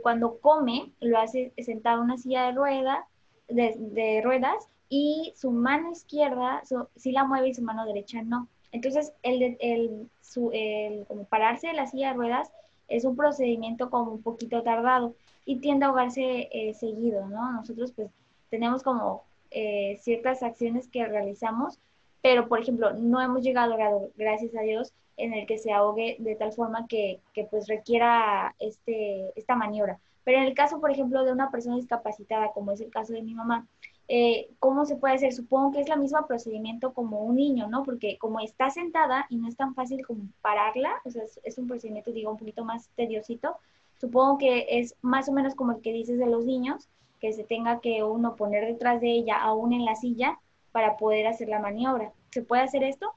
cuando 0.01 0.39
come 0.39 0.91
lo 0.99 1.19
hace 1.19 1.53
sentada 1.57 1.97
en 1.97 2.03
una 2.03 2.17
silla 2.17 2.45
de 2.45 2.51
rueda, 2.53 3.05
de, 3.47 4.21
ruedas, 4.23 4.67
y 4.89 5.33
su 5.35 5.51
mano 5.51 5.91
izquierda 5.91 6.61
sí 6.95 7.11
la 7.11 7.23
mueve 7.23 7.49
y 7.49 7.53
su 7.53 7.61
mano 7.61 7.85
derecha 7.85 8.21
no. 8.23 8.47
Entonces, 8.71 9.13
el, 9.23 9.57
el, 9.59 10.09
su, 10.21 10.49
el, 10.53 11.05
como 11.07 11.25
pararse 11.25 11.67
de 11.67 11.73
la 11.73 11.87
silla 11.87 12.09
de 12.09 12.15
ruedas 12.15 12.51
es 12.87 13.05
un 13.05 13.15
procedimiento 13.15 13.89
como 13.89 14.11
un 14.11 14.21
poquito 14.21 14.63
tardado 14.63 15.15
y 15.45 15.57
tiende 15.57 15.85
a 15.85 15.89
ahogarse 15.89 16.49
eh, 16.51 16.73
seguido, 16.73 17.27
¿no? 17.27 17.51
Nosotros 17.53 17.93
pues 17.93 18.09
tenemos 18.49 18.83
como 18.83 19.23
eh, 19.49 19.97
ciertas 20.01 20.43
acciones 20.43 20.87
que 20.87 21.05
realizamos, 21.05 21.79
pero 22.21 22.47
por 22.47 22.59
ejemplo 22.59 22.93
no 22.93 23.21
hemos 23.21 23.41
llegado 23.41 23.75
gracias 24.17 24.55
a 24.55 24.61
Dios, 24.61 24.93
en 25.23 25.33
el 25.33 25.45
que 25.45 25.57
se 25.57 25.71
ahogue 25.71 26.17
de 26.19 26.35
tal 26.35 26.53
forma 26.53 26.87
que, 26.87 27.19
que 27.33 27.45
pues 27.45 27.67
requiera 27.67 28.55
este, 28.59 29.31
esta 29.35 29.55
maniobra. 29.55 29.99
Pero 30.23 30.37
en 30.37 30.43
el 30.45 30.53
caso, 30.53 30.79
por 30.79 30.91
ejemplo, 30.91 31.23
de 31.23 31.31
una 31.31 31.49
persona 31.49 31.75
discapacitada, 31.77 32.51
como 32.53 32.71
es 32.71 32.81
el 32.81 32.91
caso 32.91 33.13
de 33.13 33.23
mi 33.23 33.33
mamá, 33.33 33.67
eh, 34.07 34.49
¿cómo 34.59 34.85
se 34.85 34.97
puede 34.97 35.15
hacer? 35.15 35.33
Supongo 35.33 35.71
que 35.71 35.81
es 35.81 35.89
la 35.89 35.95
misma 35.95 36.27
procedimiento 36.27 36.93
como 36.93 37.23
un 37.23 37.37
niño, 37.37 37.67
¿no? 37.69 37.83
Porque 37.83 38.17
como 38.17 38.39
está 38.39 38.69
sentada 38.69 39.25
y 39.29 39.37
no 39.37 39.47
es 39.47 39.55
tan 39.55 39.73
fácil 39.73 40.05
como 40.05 40.25
pararla, 40.41 41.01
o 41.05 41.09
sea, 41.09 41.23
es, 41.43 41.57
un 41.57 41.67
procedimiento, 41.67 42.11
digo, 42.11 42.29
un 42.29 42.37
poquito 42.37 42.65
más 42.65 42.89
tediosito, 42.95 43.55
supongo 43.99 44.37
que 44.37 44.65
es 44.69 44.95
más 45.01 45.29
o 45.29 45.31
menos 45.31 45.55
como 45.55 45.71
el 45.71 45.81
que 45.81 45.93
dices 45.93 46.19
de 46.19 46.25
los 46.27 46.45
niños, 46.45 46.89
que 47.19 47.33
se 47.33 47.43
tenga 47.43 47.79
que 47.79 48.03
uno 48.03 48.35
poner 48.35 48.65
detrás 48.65 48.99
de 48.99 49.11
ella, 49.11 49.37
aún 49.37 49.73
en 49.73 49.85
la 49.85 49.95
silla, 49.95 50.39
para 50.71 50.97
poder 50.97 51.27
hacer 51.27 51.47
la 51.47 51.59
maniobra. 51.59 52.11
¿Se 52.31 52.41
puede 52.41 52.63
hacer 52.63 52.83
esto? 52.83 53.13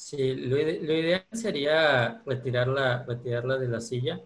Sí, 0.00 0.34
lo, 0.34 0.58
ideal 0.58 1.26
sería 1.30 2.22
retirarla, 2.24 3.04
retirarla 3.06 3.58
de 3.58 3.68
la 3.68 3.82
silla, 3.82 4.18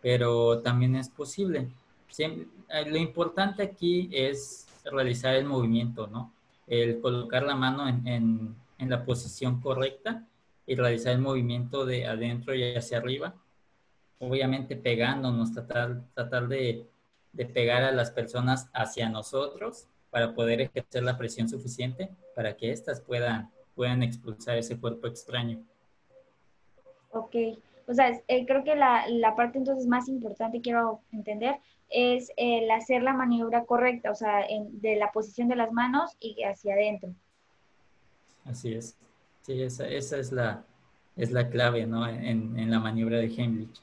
pero 0.00 0.60
también 0.60 0.94
es 0.94 1.08
posible. 1.08 1.68
Eh, 2.16 2.46
lo 2.86 2.96
importante 2.96 3.64
aquí 3.64 4.08
es 4.12 4.68
realizar 4.84 5.34
el 5.34 5.44
movimiento, 5.44 6.06
¿no? 6.06 6.32
El 6.68 7.00
colocar 7.00 7.42
la 7.42 7.56
mano 7.56 7.88
en, 7.88 8.54
en, 8.78 8.88
la 8.88 9.04
posición 9.04 9.60
correcta 9.60 10.24
y 10.64 10.76
realizar 10.76 11.12
el 11.12 11.20
movimiento 11.20 11.84
de 11.84 12.06
adentro 12.06 12.54
y 12.54 12.76
hacia 12.76 12.98
arriba. 12.98 13.34
Obviamente 14.20 14.76
pegándonos, 14.76 15.52
tratar, 15.52 16.04
tratar 16.14 16.46
de, 16.46 16.86
de 17.32 17.46
pegar 17.46 17.82
a 17.82 17.90
las 17.90 18.12
personas 18.12 18.70
hacia 18.72 19.08
nosotros 19.08 19.88
para 20.10 20.34
poder 20.34 20.60
ejercer 20.60 21.02
la 21.02 21.18
presión 21.18 21.48
suficiente 21.48 22.10
para 22.36 22.56
que 22.56 22.70
éstas 22.70 23.00
puedan, 23.00 23.50
puedan 23.76 24.02
expulsar 24.02 24.58
ese 24.58 24.80
cuerpo 24.80 25.06
extraño. 25.06 25.62
Ok, 27.10 27.36
o 27.86 27.94
sea, 27.94 28.20
eh, 28.26 28.46
creo 28.46 28.64
que 28.64 28.74
la, 28.74 29.06
la, 29.08 29.36
parte 29.36 29.58
entonces 29.58 29.86
más 29.86 30.08
importante 30.08 30.60
quiero 30.60 31.00
entender 31.12 31.56
es 31.88 32.32
el 32.36 32.68
hacer 32.70 33.02
la 33.02 33.12
maniobra 33.12 33.64
correcta, 33.64 34.10
o 34.10 34.14
sea, 34.14 34.44
de 34.48 34.96
la 34.96 35.12
posición 35.12 35.48
de 35.48 35.56
las 35.56 35.72
manos 35.72 36.16
y 36.18 36.42
hacia 36.42 36.74
adentro. 36.74 37.14
Así 38.44 38.74
es. 38.74 38.96
Sí, 39.42 39.62
esa, 39.62 39.86
esa 39.88 40.18
es, 40.18 40.32
la, 40.32 40.64
es 41.14 41.30
la 41.30 41.48
clave, 41.48 41.86
¿no? 41.86 42.08
En, 42.08 42.58
en 42.58 42.70
la 42.70 42.80
maniobra 42.80 43.18
de 43.18 43.26
Heimlich. 43.26 43.80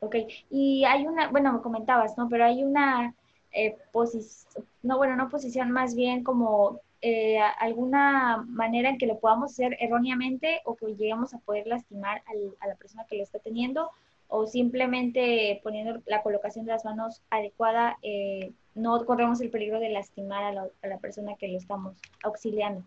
Ok, 0.00 0.16
y 0.48 0.84
hay 0.84 1.06
una, 1.06 1.28
bueno, 1.28 1.52
me 1.52 1.60
comentabas, 1.60 2.16
¿no? 2.16 2.26
Pero 2.30 2.46
hay 2.46 2.64
una 2.64 3.14
eh, 3.52 3.76
posición, 3.92 4.64
no, 4.82 4.96
bueno, 4.96 5.14
no 5.16 5.28
posición, 5.28 5.70
más 5.70 5.94
bien 5.94 6.24
como 6.24 6.80
eh, 7.02 7.38
alguna 7.58 8.44
manera 8.48 8.90
en 8.90 8.98
que 8.98 9.06
lo 9.06 9.18
podamos 9.18 9.52
hacer 9.52 9.76
erróneamente 9.80 10.60
o 10.64 10.76
que 10.76 10.86
lleguemos 10.86 11.32
a 11.32 11.38
poder 11.38 11.66
lastimar 11.66 12.22
a 12.60 12.66
la 12.66 12.74
persona 12.74 13.06
que 13.08 13.16
lo 13.16 13.22
está 13.22 13.38
teniendo 13.38 13.90
o 14.30 14.46
simplemente 14.46 15.60
poniendo 15.62 16.00
la 16.06 16.22
colocación 16.22 16.64
de 16.64 16.72
las 16.72 16.84
manos 16.84 17.20
adecuada, 17.30 17.98
eh, 18.02 18.52
no 18.74 19.04
corremos 19.04 19.40
el 19.40 19.50
peligro 19.50 19.80
de 19.80 19.90
lastimar 19.90 20.44
a 20.44 20.52
la, 20.88 20.98
persona 20.98 21.34
que 21.36 21.48
lo 21.48 21.58
estamos 21.58 21.96
auxiliando. 22.22 22.84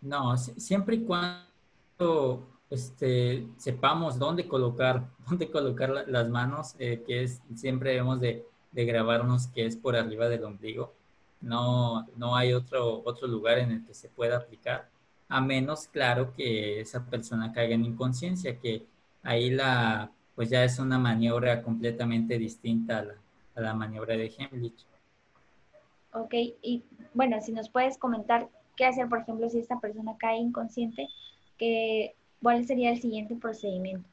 No, 0.00 0.36
siempre 0.36 0.96
y 0.96 1.04
cuando 1.04 2.46
este, 2.70 3.46
sepamos 3.56 4.18
dónde 4.18 4.46
colocar, 4.46 5.08
dónde 5.28 5.50
colocar 5.50 5.90
las 6.06 6.28
manos, 6.28 6.76
eh, 6.78 7.02
que 7.04 7.24
es 7.24 7.42
siempre 7.56 7.90
debemos 7.90 8.20
de, 8.20 8.46
de, 8.70 8.84
grabarnos 8.84 9.48
que 9.48 9.66
es 9.66 9.76
por 9.76 9.96
arriba 9.96 10.28
del 10.28 10.44
ombligo. 10.44 10.92
No, 11.42 12.06
no 12.16 12.36
hay 12.36 12.52
otro, 12.52 13.02
otro 13.04 13.26
lugar 13.26 13.58
en 13.58 13.72
el 13.72 13.84
que 13.84 13.94
se 13.94 14.08
pueda 14.08 14.38
aplicar, 14.38 14.88
a 15.28 15.40
menos, 15.40 15.88
claro, 15.88 16.32
que 16.34 16.80
esa 16.80 17.04
persona 17.04 17.52
caiga 17.52 17.74
en 17.74 17.84
inconsciencia, 17.84 18.58
que 18.58 18.86
ahí 19.22 19.50
la 19.50 20.10
pues 20.34 20.48
ya 20.48 20.64
es 20.64 20.78
una 20.78 20.98
maniobra 20.98 21.62
completamente 21.62 22.38
distinta 22.38 22.98
a 22.98 23.04
la, 23.04 23.14
a 23.54 23.60
la 23.60 23.74
maniobra 23.74 24.16
de 24.16 24.32
Heimlich. 24.36 24.86
Ok, 26.12 26.34
y 26.34 26.82
bueno, 27.14 27.40
si 27.40 27.52
nos 27.52 27.68
puedes 27.68 27.98
comentar 27.98 28.48
qué 28.76 28.86
hacer, 28.86 29.08
por 29.08 29.20
ejemplo, 29.20 29.48
si 29.48 29.58
esta 29.58 29.78
persona 29.80 30.16
cae 30.18 30.38
inconsciente, 30.38 31.08
que, 31.58 32.14
¿cuál 32.42 32.66
sería 32.66 32.90
el 32.90 33.00
siguiente 33.00 33.36
procedimiento? 33.36 34.08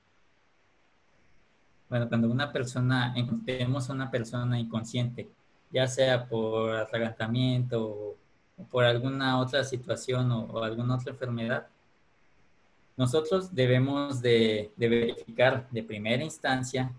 Bueno, 1.89 2.07
cuando 2.07 2.29
una 2.29 2.51
persona, 2.51 3.13
tenemos 3.45 3.89
una 3.89 4.11
persona 4.11 4.59
inconsciente, 4.59 5.27
ya 5.71 5.87
sea 5.87 6.27
por 6.27 6.75
atragantamiento 6.75 8.15
o, 8.57 8.65
por 8.69 8.83
alguna 8.83 9.39
otra 9.39 9.63
situación 9.63 10.31
o 10.31 10.63
alguna 10.63 10.95
otra 10.95 11.11
enfermedad, 11.11 11.67
nosotros 12.99 13.55
debemos 13.55 14.21
de, 14.21 14.73
verificar 14.75 15.65
de 15.71 15.83
primera 15.83 16.21
instancia 16.21 16.91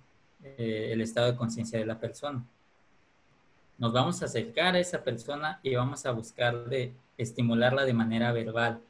eh, 0.43 0.89
el 0.93 1.03
estado 1.03 1.31
de 1.31 1.37
conciencia 1.37 1.79
de 1.79 1.85
la 1.85 2.00
persona. 2.00 2.43
Nos 3.77 3.93
vamos 3.93 4.23
a 4.23 4.25
acercar 4.25 4.75
a 4.77 4.79
esa 4.79 5.05
persona 5.05 5.61
y 5.62 5.75
vamos 5.75 6.07
a 6.07 6.12
buscar 6.12 6.65
de 6.71 6.95
estimularla 7.19 7.85
de 7.85 7.93
manera 7.93 8.33
verbal. 8.33 8.81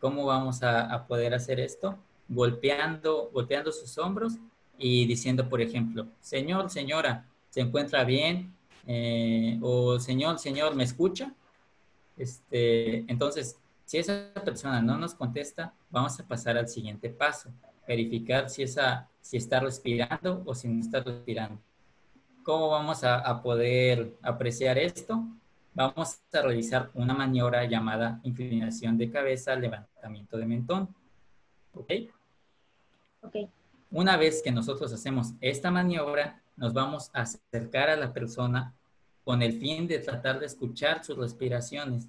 ¿Cómo 0.00 0.26
vamos 0.26 0.62
a, 0.62 1.06
poder 1.06 1.32
hacer 1.32 1.60
esto? 1.60 1.98
Golpeando, 2.28 3.30
golpeando 3.32 3.72
sus 3.72 3.96
hombros 3.96 4.34
y 4.76 5.06
diciendo, 5.06 5.48
por 5.48 5.62
ejemplo, 5.62 6.08
Señor, 6.20 6.68
señora, 6.68 7.24
¿se 7.48 7.62
encuentra 7.62 8.04
bien? 8.04 8.54
Eh, 8.86 9.58
o 9.62 9.98
Señor, 9.98 10.38
señor, 10.38 10.74
¿me 10.74 10.84
escucha? 10.84 11.34
Este, 12.16 13.10
entonces, 13.10 13.58
si 13.84 13.98
esa 13.98 14.32
persona 14.44 14.80
no 14.80 14.96
nos 14.98 15.14
contesta, 15.14 15.74
vamos 15.90 16.18
a 16.20 16.26
pasar 16.26 16.56
al 16.56 16.68
siguiente 16.68 17.10
paso, 17.10 17.50
verificar 17.88 18.48
si, 18.48 18.62
esa, 18.62 19.08
si 19.20 19.36
está 19.36 19.58
respirando 19.58 20.42
o 20.46 20.54
si 20.54 20.68
no 20.68 20.80
está 20.80 21.00
respirando. 21.00 21.58
¿Cómo 22.44 22.68
vamos 22.68 23.04
a, 23.04 23.42
poder 23.42 24.14
apreciar 24.22 24.78
esto? 24.78 25.24
Vamos 25.74 26.20
a 26.32 26.42
realizar 26.42 26.90
una 26.94 27.14
maniobra 27.14 27.64
llamada 27.64 28.20
inclinación 28.22 28.96
de 28.96 29.10
cabeza, 29.10 29.54
levantamiento 29.56 30.36
de 30.36 30.46
mentón. 30.46 30.94
¿Ok? 31.74 31.92
Ok. 33.22 33.36
Una 33.90 34.16
vez 34.16 34.42
que 34.42 34.52
nosotros 34.52 34.92
hacemos 34.92 35.32
esta 35.40 35.70
maniobra, 35.70 36.40
nos 36.60 36.74
vamos 36.74 37.10
a 37.14 37.22
acercar 37.22 37.88
a 37.88 37.96
la 37.96 38.12
persona 38.12 38.74
con 39.24 39.40
el 39.40 39.54
fin 39.54 39.88
de 39.88 39.98
tratar 39.98 40.38
de 40.38 40.44
escuchar 40.44 41.02
sus 41.02 41.16
respiraciones 41.16 42.06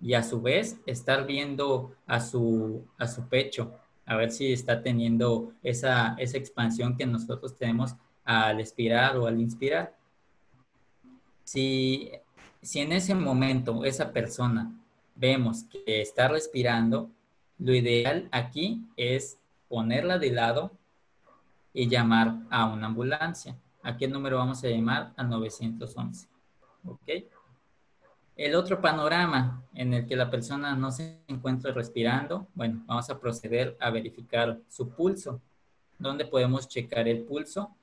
y 0.00 0.14
a 0.14 0.22
su 0.22 0.40
vez 0.40 0.80
estar 0.86 1.26
viendo 1.26 1.94
a 2.06 2.18
su, 2.20 2.86
a 2.96 3.06
su 3.06 3.28
pecho, 3.28 3.78
a 4.06 4.16
ver 4.16 4.32
si 4.32 4.54
está 4.54 4.82
teniendo 4.82 5.52
esa, 5.62 6.16
esa 6.18 6.38
expansión 6.38 6.96
que 6.96 7.04
nosotros 7.04 7.54
tenemos 7.54 7.94
al 8.24 8.58
expirar 8.58 9.18
o 9.18 9.26
al 9.26 9.38
inspirar. 9.38 9.94
Si, 11.44 12.10
si 12.62 12.80
en 12.80 12.92
ese 12.92 13.14
momento 13.14 13.84
esa 13.84 14.12
persona 14.12 14.72
vemos 15.14 15.64
que 15.64 16.00
está 16.00 16.26
respirando, 16.28 17.10
lo 17.58 17.74
ideal 17.74 18.28
aquí 18.32 18.82
es 18.96 19.38
ponerla 19.68 20.18
de 20.18 20.30
lado 20.32 20.72
y 21.72 21.88
llamar 21.88 22.34
a 22.50 22.66
una 22.66 22.86
ambulancia. 22.86 23.56
¿A 23.82 23.96
qué 23.96 24.06
número 24.06 24.38
vamos 24.38 24.62
a 24.64 24.68
llamar? 24.68 25.12
Al 25.16 25.28
911. 25.28 26.28
¿Ok? 26.84 27.08
El 28.36 28.54
otro 28.54 28.80
panorama 28.80 29.62
en 29.74 29.92
el 29.94 30.06
que 30.06 30.16
la 30.16 30.30
persona 30.30 30.74
no 30.74 30.90
se 30.90 31.22
encuentra 31.28 31.72
respirando, 31.72 32.48
bueno, 32.54 32.82
vamos 32.86 33.08
a 33.10 33.18
proceder 33.18 33.76
a 33.78 33.90
verificar 33.90 34.58
su 34.68 34.90
pulso. 34.90 35.40
¿Dónde 35.98 36.24
podemos 36.24 36.66
checar 36.66 37.06
el 37.08 37.24
pulso? 37.24 37.76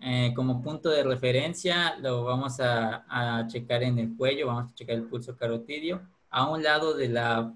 Eh, 0.00 0.32
como 0.36 0.62
punto 0.62 0.90
de 0.90 1.02
referencia 1.02 1.96
lo 1.98 2.22
vamos 2.22 2.60
a, 2.60 3.46
checar 3.48 3.82
en 3.82 3.98
el 3.98 4.16
cuello, 4.16 4.46
vamos 4.46 4.70
a 4.70 4.74
checar 4.74 4.96
el 4.96 5.04
pulso 5.04 5.36
carotidio. 5.36 6.02
A 6.30 6.48
un 6.48 6.62
lado 6.62 6.94
de 6.94 7.08
la 7.08 7.52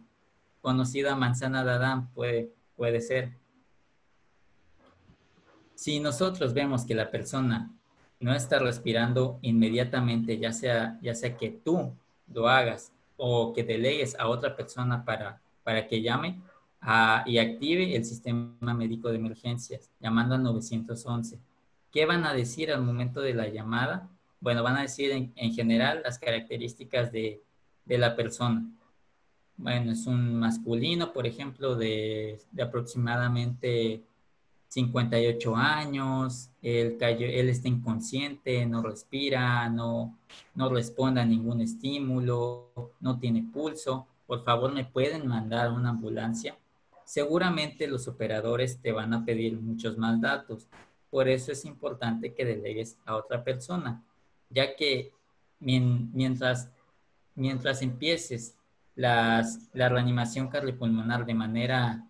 conocida 0.61 1.15
manzana 1.15 1.65
de 1.65 1.73
Adán 1.73 2.13
puede, 2.13 2.53
puede 2.77 3.01
ser. 3.01 3.42
Si 5.83 5.99
nosotros 5.99 6.55
vemos 6.55 6.85
que 6.85 6.95
la 6.95 7.11
persona 7.11 7.69
no 8.21 8.33
está 8.33 8.61
respirando 8.61 9.41
inmediatamente, 9.43 10.39
ya 10.39 10.53
sea, 10.53 10.97
ya 11.03 11.13
sea 11.13 11.37
que 11.37 11.51
tú 11.51 11.93
lo 12.33 12.49
hagas 12.49 12.93
o 13.17 13.53
que 13.53 13.65
delegues 13.65 14.17
a 14.17 14.29
otra 14.29 14.55
persona 14.55 15.05
para, 15.05 15.41
para 15.65 15.89
que 15.89 16.01
llame 16.01 16.41
y 17.27 17.39
active 17.39 17.97
el 17.97 18.05
sistema 18.05 18.75
médico 18.75 19.09
de 19.09 19.17
emergencias, 19.17 19.91
llamando 19.99 20.37
al 20.37 20.45
911. 20.45 21.41
¿Qué 21.91 22.07
van 22.07 22.27
a 22.27 22.33
decir 22.33 22.71
al 22.71 22.83
momento 22.83 23.21
de 23.21 23.35
la 23.35 23.49
llamada? 23.49 24.09
Bueno, 24.39 24.63
van 24.63 24.77
a 24.77 24.83
decir 24.83 25.11
en, 25.11 25.53
general 25.53 26.03
las 26.05 26.21
características 26.21 27.11
de, 27.11 27.43
de, 27.87 27.99
la 27.99 28.15
persona. 28.15 28.65
Bueno, 29.57 29.91
es 29.91 30.07
un 30.07 30.39
masculino, 30.39 31.13
por 31.13 31.27
ejemplo, 31.27 31.75
de, 31.75 32.41
de 32.53 32.63
aproximadamente 32.63 34.05
58 34.73 35.55
años, 35.55 36.49
él, 36.63 36.97
está 36.99 37.69
inconsciente, 37.69 38.65
no 38.65 38.83
respira, 38.83 39.69
no, 39.69 40.17
no 40.55 40.71
responde 40.71 41.21
a 41.21 41.27
ningún 41.27 41.61
estímulo, 41.61 42.71
no 42.99 43.19
tiene 43.19 43.43
pulso. 43.53 44.07
Por 44.27 44.45
favor, 44.45 44.73
¿me 44.73 44.87
pueden 44.87 45.29
mandar 45.29 45.71
una 45.73 45.91
ambulancia? 45.91 46.57
Seguramente 47.05 47.87
los 47.87 48.09
operadores 48.09 48.81
te 48.81 48.93
van 48.93 49.13
a 49.13 49.27
pedir 49.27 49.61
muchos 49.61 49.99
más 49.99 50.19
datos. 50.23 50.67
Por 51.11 51.29
eso 51.29 51.53
es 51.53 51.67
importante 51.67 52.33
que 52.33 52.47
delegues 52.47 52.97
a 53.05 53.17
otra 53.17 53.45
persona, 53.45 54.03
ya 54.49 54.75
que 54.75 55.13
mientras, 55.61 56.71
mientras 57.35 57.83
empieces 57.83 58.57
las, 58.95 59.69
la 59.75 59.91
reanimación 59.91 60.49
cardiopulmonar 60.49 61.27
de 61.27 61.35
manera 61.35 62.09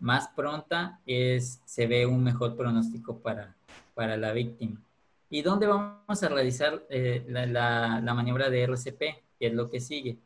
más 0.00 0.28
pronta, 0.28 1.00
es, 1.06 1.60
se 1.64 1.86
ve 1.86 2.06
un 2.06 2.24
mejor 2.24 2.56
pronóstico 2.56 3.18
para, 3.18 3.54
para 3.94 4.16
la 4.16 4.32
víctima. 4.32 4.80
¿Y 5.28 5.42
dónde 5.42 5.66
vamos 5.66 6.22
a 6.22 6.28
realizar 6.28 6.82
eh, 6.90 7.24
la, 7.28 8.00
la, 8.00 8.14
maniobra 8.14 8.50
de 8.50 8.62
RCP? 8.62 9.00
Que 9.38 9.46
es 9.46 9.54
lo 9.54 9.70
que 9.70 9.78
sigue. 9.78 10.18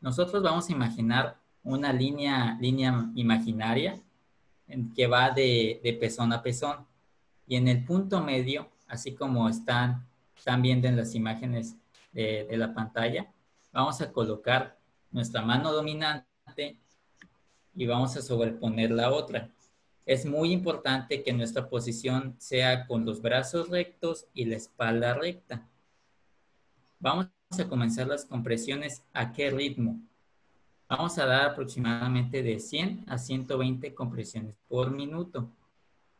Nosotros 0.00 0.42
vamos 0.42 0.68
a 0.68 0.72
imaginar 0.72 1.36
una 1.64 1.92
línea, 1.92 2.56
línea 2.60 3.10
imaginaria 3.16 4.00
que 4.94 5.06
va 5.06 5.30
de, 5.30 5.80
de 5.82 5.92
pezón 5.94 6.32
a 6.32 6.42
pezón. 6.42 6.86
Y 7.48 7.56
en 7.56 7.68
el 7.68 7.84
punto 7.84 8.22
medio, 8.22 8.68
así 8.86 9.14
como 9.14 9.48
están, 9.48 10.06
están 10.36 10.62
viendo 10.62 10.86
en 10.86 10.96
las 10.96 11.14
imágenes 11.14 11.76
de, 12.12 12.46
de 12.48 12.56
la 12.56 12.72
pantalla, 12.74 13.32
vamos 13.72 14.00
a 14.00 14.12
colocar 14.12 14.78
nuestra 15.10 15.42
mano 15.42 15.72
dominante 15.72 16.78
y 17.76 17.86
vamos 17.86 18.16
a 18.16 18.22
sobreponer 18.22 18.90
la 18.90 19.12
otra. 19.12 19.50
Es 20.06 20.24
muy 20.24 20.52
importante 20.52 21.22
que 21.22 21.32
nuestra 21.32 21.68
posición 21.68 22.34
sea 22.38 22.86
con 22.86 23.04
los 23.04 23.20
brazos 23.20 23.68
rectos 23.68 24.26
y 24.32 24.46
la 24.46 24.56
espalda 24.56 25.14
recta. 25.14 25.68
Vamos 26.98 27.28
a 27.50 27.68
comenzar 27.68 28.06
las 28.06 28.24
compresiones 28.24 29.04
a 29.12 29.32
qué 29.32 29.50
ritmo. 29.50 30.00
Vamos 30.88 31.18
a 31.18 31.26
dar 31.26 31.50
aproximadamente 31.50 32.42
de 32.42 32.58
100 32.58 33.04
a 33.08 33.18
120 33.18 33.94
compresiones 33.94 34.54
por 34.68 34.90
minuto. 34.90 35.50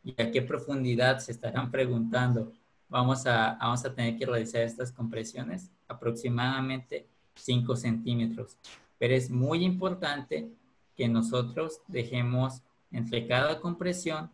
¿Y 0.03 0.21
a 0.21 0.31
qué 0.31 0.41
profundidad 0.41 1.19
se 1.19 1.31
estarán 1.31 1.71
preguntando? 1.71 2.53
Vamos 2.89 3.25
a, 3.25 3.57
vamos 3.59 3.83
a 3.83 3.93
tener 3.93 4.17
que 4.17 4.25
realizar 4.25 4.61
estas 4.61 4.91
compresiones 4.91 5.71
aproximadamente 5.87 7.07
5 7.35 7.75
centímetros. 7.75 8.57
Pero 8.99 9.15
es 9.15 9.29
muy 9.29 9.63
importante 9.63 10.51
que 10.97 11.07
nosotros 11.07 11.81
dejemos 11.87 12.63
entre 12.91 13.27
cada 13.27 13.61
compresión 13.61 14.31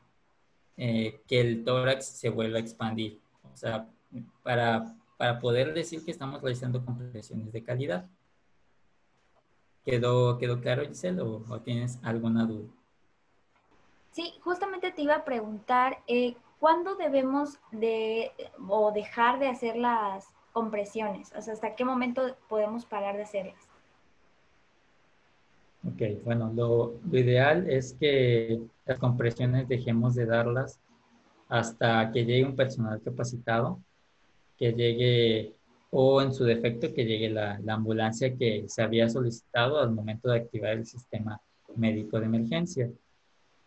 eh, 0.78 1.22
que 1.28 1.42
el 1.42 1.64
tórax 1.64 2.06
se 2.06 2.30
vuelva 2.30 2.58
a 2.58 2.62
expandir. 2.62 3.20
O 3.54 3.58
sea, 3.58 3.90
para, 4.42 4.96
para 5.18 5.40
poder 5.40 5.74
decir 5.74 6.04
que 6.04 6.12
estamos 6.12 6.42
realizando 6.42 6.84
compresiones 6.84 7.52
de 7.52 7.64
calidad. 7.64 8.10
¿Quedó, 9.84 10.38
quedó 10.38 10.62
claro, 10.62 10.88
Giselle, 10.88 11.22
o, 11.22 11.62
tienes 11.62 12.00
alguna 12.04 12.46
duda? 12.46 12.70
Sí, 14.12 14.34
justamente 14.42 14.92
te 14.92 15.02
iba 15.02 15.16
a 15.16 15.26
preguntar, 15.26 16.00
eh, 16.08 16.36
¿cuándo 16.60 16.96
debemos 16.96 17.60
de 17.72 18.32
o 18.70 18.92
dejar 18.94 19.40
de 19.40 19.50
hacer 19.50 19.76
las 19.76 20.30
compresiones? 20.54 21.34
O 21.36 21.42
sea, 21.42 21.54
¿hasta 21.54 21.76
qué 21.76 21.84
momento 21.84 22.36
podemos 22.48 22.86
parar 22.86 23.18
de 23.18 23.24
hacerlas? 23.24 23.68
Ok, 25.86 26.02
bueno, 26.24 26.52
lo, 26.56 26.94
ideal 27.12 27.70
es 27.70 27.94
que 28.00 28.62
las 28.86 29.00
compresiones 29.00 29.68
dejemos 29.68 30.16
de 30.16 30.26
darlas 30.26 30.80
hasta 31.50 32.10
que 32.12 32.24
llegue 32.26 32.46
un 32.46 32.56
personal 32.56 33.02
capacitado, 33.02 33.82
que 34.58 34.72
llegue 34.72 35.54
o 35.92 36.22
en 36.22 36.34
su 36.34 36.46
defecto 36.46 36.94
que 36.94 37.06
llegue 37.06 37.30
la, 37.30 37.60
ambulancia 37.68 38.36
que 38.36 38.64
se 38.68 38.82
había 38.82 39.10
solicitado 39.10 39.80
al 39.80 39.92
momento 39.92 40.30
de 40.30 40.38
activar 40.38 40.78
el 40.78 40.86
sistema 40.86 41.40
médico 41.76 42.18
de 42.20 42.26
emergencia. 42.28 42.90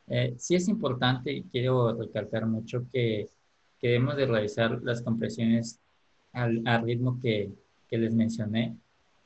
Eh, 0.09 0.35
sí 0.39 0.55
es 0.55 0.69
importante 0.69 1.33
y 1.33 1.43
quiero 1.43 1.93
recalcar 1.93 2.47
mucho 2.47 2.87
que, 2.93 3.29
que 3.79 3.89
debemos 3.89 4.17
de 4.17 4.27
realizar 4.27 4.81
las 4.83 5.03
compresiones 5.03 5.79
al, 6.33 6.65
ritmo 6.83 7.21
que, 7.21 7.51
que, 7.89 7.99
les 7.99 8.15
mencioné. 8.15 8.75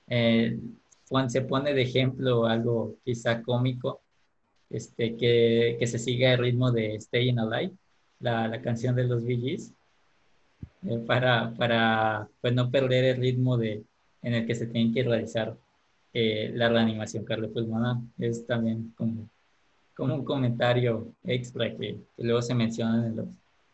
Eh, 0.09 0.59
se 1.29 1.43
pone 1.43 1.75
de 1.75 1.83
ejemplo 1.83 2.47
algo 2.47 2.97
quizá 3.05 3.43
cómico, 3.43 4.01
este, 4.71 5.17
que, 5.17 5.77
que 5.79 5.87
se 5.87 5.99
siga 5.99 6.33
el 6.33 6.39
ritmo 6.39 6.71
de 6.71 7.01
Staying 7.01 7.39
Alive, 7.39 7.75
la, 8.21 8.47
la 8.47 8.63
canción 8.63 8.95
de 8.95 9.05
los 9.05 9.25
VGs, 9.25 9.73
eh, 10.87 10.99
para, 11.07 11.53
para 11.55 12.29
pues, 12.41 12.55
no 12.55 12.71
perder 12.71 13.05
el 13.05 13.21
ritmo 13.21 13.57
de, 13.57 13.83
en 14.23 14.35
el 14.35 14.47
que 14.47 14.55
se 14.55 14.67
tiene 14.67 14.93
que 14.93 15.03
realizar 15.03 15.57
eh, 16.15 16.53
la 16.55 16.69
reanimación 16.69 17.25
cardiopulmonar. 17.25 17.97
Es 18.19 18.47
también 18.47 18.93
como, 18.97 19.29
como 19.97 20.15
un 20.15 20.25
comentario 20.25 21.13
extra 21.25 21.71
que, 21.71 21.99
que 22.17 22.23
luego 22.23 22.41
se 22.41 22.55
menciona 22.55 23.07
en 23.07 23.17
los, 23.17 23.27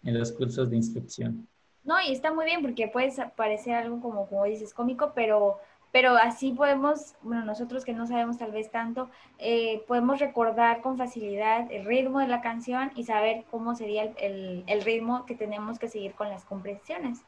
en 0.05 0.19
los 0.19 0.33
cursos 0.33 0.71
de 0.71 0.77
instrucción. 0.77 1.47
No, 1.85 1.95
y 2.01 2.13
está 2.13 2.33
muy 2.33 2.47
bien 2.47 2.63
porque 2.63 2.89
puede 2.89 3.13
parecer 3.37 3.75
algo 3.75 4.01
como, 4.01 4.27
como 4.27 4.45
dices, 4.45 4.75
cómico, 4.75 5.13
pero 5.15 5.61
pero 5.93 6.17
así 6.17 6.53
podemos, 6.53 7.15
bueno, 7.23 7.45
nosotros 7.45 7.85
que 7.85 7.93
no 7.93 8.07
sabemos 8.07 8.39
tal 8.39 8.53
vez 8.53 8.71
tanto, 8.71 9.09
eh, 9.39 9.83
podemos 9.87 10.19
recordar 10.19 10.83
con 10.83 10.99
facilidad 10.99 11.71
el 11.71 11.87
ritmo 11.87 12.21
de 12.21 12.29
la 12.29 12.43
canción 12.43 12.91
y 12.97 13.05
saber 13.05 13.45
cómo 13.51 13.75
sería 13.75 14.05
el, 14.05 14.65
el, 14.67 14.83
ritmo 14.83 15.25
que 15.25 15.35
tenemos 15.35 15.79
que 15.79 15.89
seguir 15.89 16.13
con 16.13 16.29
las 16.29 16.45
compresiones. 16.45 17.21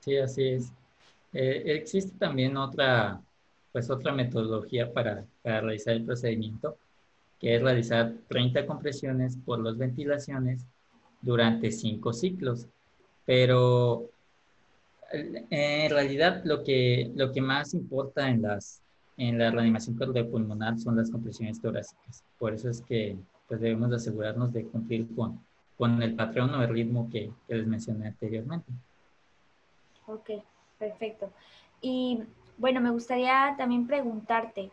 Sí, 0.00 0.16
así 0.16 0.48
es. 0.48 0.72
Eh, 1.32 1.62
existe 1.66 2.16
también 2.16 2.56
otra, 2.56 3.20
pues 3.72 3.90
otra 3.90 4.12
metodología 4.12 4.92
para, 4.92 5.24
para 5.42 5.60
realizar 5.60 5.94
el 5.94 6.04
procedimiento, 6.04 6.78
que 7.40 7.56
es 7.56 7.62
realizar 7.62 8.14
30 8.28 8.66
compresiones 8.66 9.36
por 9.36 9.58
las 9.58 9.76
ventilaciones 9.76 10.64
durante 11.20 11.70
5 11.70 12.12
ciclos. 12.12 12.68
Pero 13.26 14.10
en 15.12 15.90
realidad 15.90 16.42
lo 16.44 16.62
que, 16.62 17.10
lo 17.14 17.32
que 17.32 17.40
más 17.40 17.74
importa 17.74 18.28
en, 18.28 18.42
las, 18.42 18.82
en 19.16 19.38
la 19.38 19.50
reanimación 19.50 19.96
cardiopulmonar 19.96 20.78
son 20.78 20.96
las 20.96 21.10
compresiones 21.10 21.60
torácicas. 21.60 22.24
Por 22.38 22.54
eso 22.54 22.68
es 22.70 22.80
que 22.80 23.16
pues, 23.48 23.60
debemos 23.60 23.92
asegurarnos 23.92 24.52
de 24.52 24.64
cumplir 24.64 25.06
con, 25.14 25.40
con 25.76 26.02
el 26.02 26.14
patrón 26.14 26.54
o 26.54 26.62
el 26.62 26.68
ritmo 26.68 27.08
que, 27.10 27.30
que 27.46 27.54
les 27.54 27.66
mencioné 27.66 28.08
anteriormente. 28.08 28.70
Ok, 30.06 30.30
perfecto. 30.78 31.30
Y 31.80 32.22
bueno, 32.58 32.80
me 32.80 32.90
gustaría 32.90 33.54
también 33.58 33.86
preguntarte, 33.86 34.70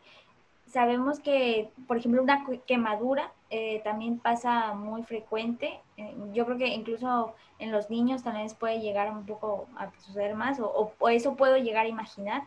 sabemos 0.68 1.20
que, 1.20 1.70
por 1.88 1.98
ejemplo, 1.98 2.22
una 2.22 2.46
quemadura 2.66 3.32
eh, 3.52 3.82
también 3.84 4.18
pasa 4.18 4.74
muy 4.74 5.04
frecuente. 5.04 5.80
Eh, 5.98 6.16
yo 6.34 6.46
creo 6.46 6.58
que 6.58 6.68
incluso 6.68 7.36
en 7.60 7.72
los 7.72 7.90
niños 7.90 8.24
también 8.24 8.48
puede 8.58 8.80
llegar 8.80 9.12
un 9.12 9.26
poco 9.26 9.68
a 9.76 9.92
suceder 10.00 10.36
más, 10.36 10.60
o, 10.60 10.94
eso 11.10 11.36
puedo 11.36 11.58
llegar 11.58 11.86
a 11.86 11.90
imaginar. 11.90 12.44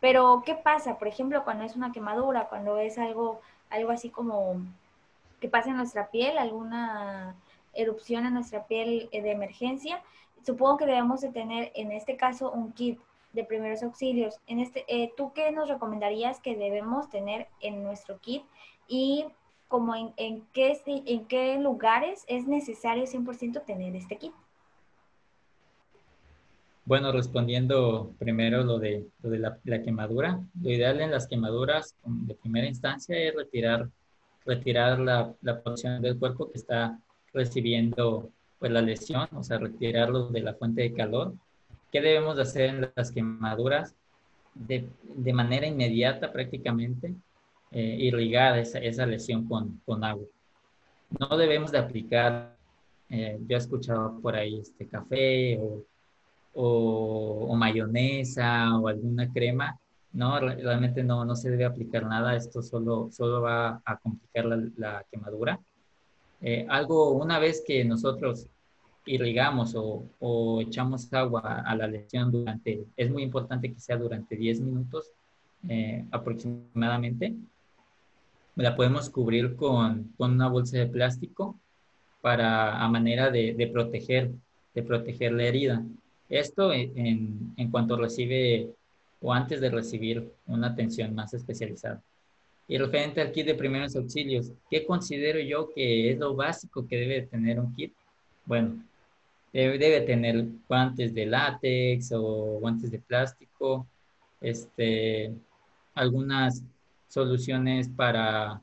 Pero, 0.00 0.42
¿qué 0.46 0.54
pasa? 0.54 0.98
Por 0.98 1.08
ejemplo, 1.08 1.44
cuando 1.44 1.64
es 1.64 1.76
una 1.76 1.92
quemadura, 1.92 2.48
cuando 2.48 2.78
es 2.78 2.96
algo, 2.98 3.40
algo 3.70 3.90
así 3.90 4.08
como 4.08 4.56
que 5.40 5.48
pasa 5.48 5.70
en 5.70 5.76
nuestra 5.76 6.10
piel, 6.10 6.38
alguna 6.38 7.36
erupción 7.74 8.24
en 8.24 8.34
nuestra 8.34 8.64
piel 8.64 9.10
eh, 9.12 9.20
de 9.20 9.32
emergencia, 9.32 10.02
supongo 10.42 10.78
que 10.78 10.86
debemos 10.86 11.20
de 11.20 11.28
tener 11.28 11.70
en 11.74 11.92
este 11.92 12.16
caso 12.16 12.50
un 12.50 12.72
kit 12.72 12.98
de 13.34 13.44
primeros 13.44 13.82
auxilios. 13.82 14.40
En 14.46 14.60
este, 14.60 14.86
eh, 14.88 15.12
¿Tú 15.18 15.32
qué 15.34 15.52
nos 15.52 15.68
recomendarías 15.68 16.40
que 16.40 16.56
debemos 16.56 17.10
tener 17.10 17.48
en 17.60 17.82
nuestro 17.82 18.18
kit 18.20 18.42
y 18.88 19.26
como 19.68 19.94
en, 19.94 20.12
en, 20.16 20.42
qué, 20.52 20.80
en 20.86 21.26
qué 21.26 21.58
lugares 21.58 22.24
es 22.28 22.46
necesario 22.46 23.04
100% 23.04 23.64
tener 23.64 23.96
este 23.96 24.16
kit? 24.16 24.32
Bueno, 26.84 27.10
respondiendo 27.10 28.12
primero 28.18 28.62
lo 28.62 28.78
de, 28.78 29.06
lo 29.22 29.30
de 29.30 29.38
la, 29.38 29.82
quemadura, 29.82 30.40
lo 30.62 30.70
ideal 30.70 31.00
en 31.00 31.10
las 31.10 31.26
quemaduras 31.26 31.96
de 32.04 32.34
primera 32.34 32.68
instancia 32.68 33.18
es 33.18 33.34
retirar, 33.34 33.88
retirar 34.44 35.00
la, 35.00 35.34
la 35.42 35.60
porción 35.62 36.00
del 36.00 36.16
cuerpo 36.16 36.50
que 36.50 36.58
está 36.58 37.00
recibiendo 37.32 38.30
pues, 38.60 38.70
la 38.70 38.82
lesión, 38.82 39.28
o 39.34 39.42
sea, 39.42 39.58
retirarlo 39.58 40.28
de 40.28 40.40
la 40.40 40.54
fuente 40.54 40.82
de 40.82 40.92
calor 40.92 41.34
¿Qué 41.92 42.00
debemos 42.00 42.36
de 42.36 42.42
hacer 42.42 42.68
en 42.68 42.92
las 42.94 43.10
quemaduras? 43.10 43.94
De, 44.54 44.88
de 45.02 45.32
manera 45.32 45.66
inmediata 45.66 46.32
prácticamente, 46.32 47.14
eh, 47.70 47.96
irrigar 48.00 48.58
esa, 48.58 49.06
lesión 49.06 49.46
con, 49.46 50.04
agua. 50.04 50.26
No 51.18 51.36
debemos 51.36 51.72
de 51.72 51.78
aplicar, 51.78 52.56
eh, 53.08 53.38
yo 53.46 53.56
he 53.56 53.58
escuchado 53.58 54.20
por 54.20 54.34
ahí 54.36 54.60
este 54.60 54.86
café 54.86 55.60
o, 56.54 57.54
mayonesa 57.56 58.78
o 58.78 58.88
alguna 58.88 59.32
crema. 59.32 59.78
No, 60.12 60.38
realmente 60.40 61.02
no, 61.02 61.24
no 61.24 61.36
se 61.36 61.50
debe 61.50 61.64
aplicar 61.64 62.06
nada. 62.06 62.36
Esto 62.36 62.62
solo, 62.62 63.08
solo 63.10 63.42
va 63.42 63.82
a 63.84 63.96
complicar 63.98 64.46
la, 64.76 65.04
quemadura. 65.10 65.60
Eh, 66.40 66.66
algo, 66.68 67.12
una 67.12 67.38
vez 67.38 67.62
que 67.66 67.84
nosotros 67.84 68.46
irrigamos 69.06 69.74
o, 69.74 70.04
o, 70.18 70.60
echamos 70.60 71.12
agua 71.12 71.62
a 71.66 71.76
la 71.76 71.86
lesión 71.86 72.30
durante, 72.32 72.86
es 72.96 73.10
muy 73.10 73.22
importante 73.22 73.72
que 73.72 73.80
sea 73.80 73.96
durante 73.96 74.36
10 74.36 74.60
minutos 74.60 75.12
eh, 75.68 76.04
aproximadamente, 76.12 77.34
la 78.56 78.74
podemos 78.74 79.10
cubrir 79.10 79.54
con, 79.54 80.12
con, 80.16 80.32
una 80.32 80.48
bolsa 80.48 80.78
de 80.78 80.86
plástico 80.86 81.58
para, 82.20 82.82
a 82.82 82.88
manera 82.88 83.30
de, 83.30 83.54
de, 83.54 83.66
proteger, 83.68 84.30
de 84.74 84.82
proteger 84.82 85.32
la 85.32 85.44
herida. 85.44 85.84
Esto 86.28 86.72
en, 86.72 87.54
en 87.56 87.70
cuanto 87.70 87.96
recibe 87.96 88.70
o 89.20 89.32
antes 89.32 89.60
de 89.60 89.70
recibir 89.70 90.32
una 90.46 90.68
atención 90.68 91.14
más 91.14 91.34
especializada. 91.34 92.02
Y 92.68 92.78
referente 92.78 93.20
al 93.20 93.30
kit 93.30 93.46
de 93.46 93.54
primeros 93.54 93.94
auxilios, 93.94 94.50
¿qué 94.68 94.84
considero 94.84 95.38
yo 95.38 95.68
que 95.72 96.10
es 96.10 96.18
lo 96.18 96.34
básico 96.34 96.86
que 96.86 96.96
debe 96.96 97.22
tener 97.22 97.60
un 97.60 97.72
kit? 97.74 97.92
Bueno, 98.44 98.82
debe, 99.52 99.78
debe 99.78 100.00
tener 100.00 100.44
guantes 100.68 101.14
de 101.14 101.26
látex 101.26 102.10
o 102.12 102.58
guantes 102.60 102.90
de 102.90 102.98
plástico, 102.98 103.86
este, 104.40 105.32
algunas 105.94 106.62
soluciones 107.16 107.88
para, 107.88 108.60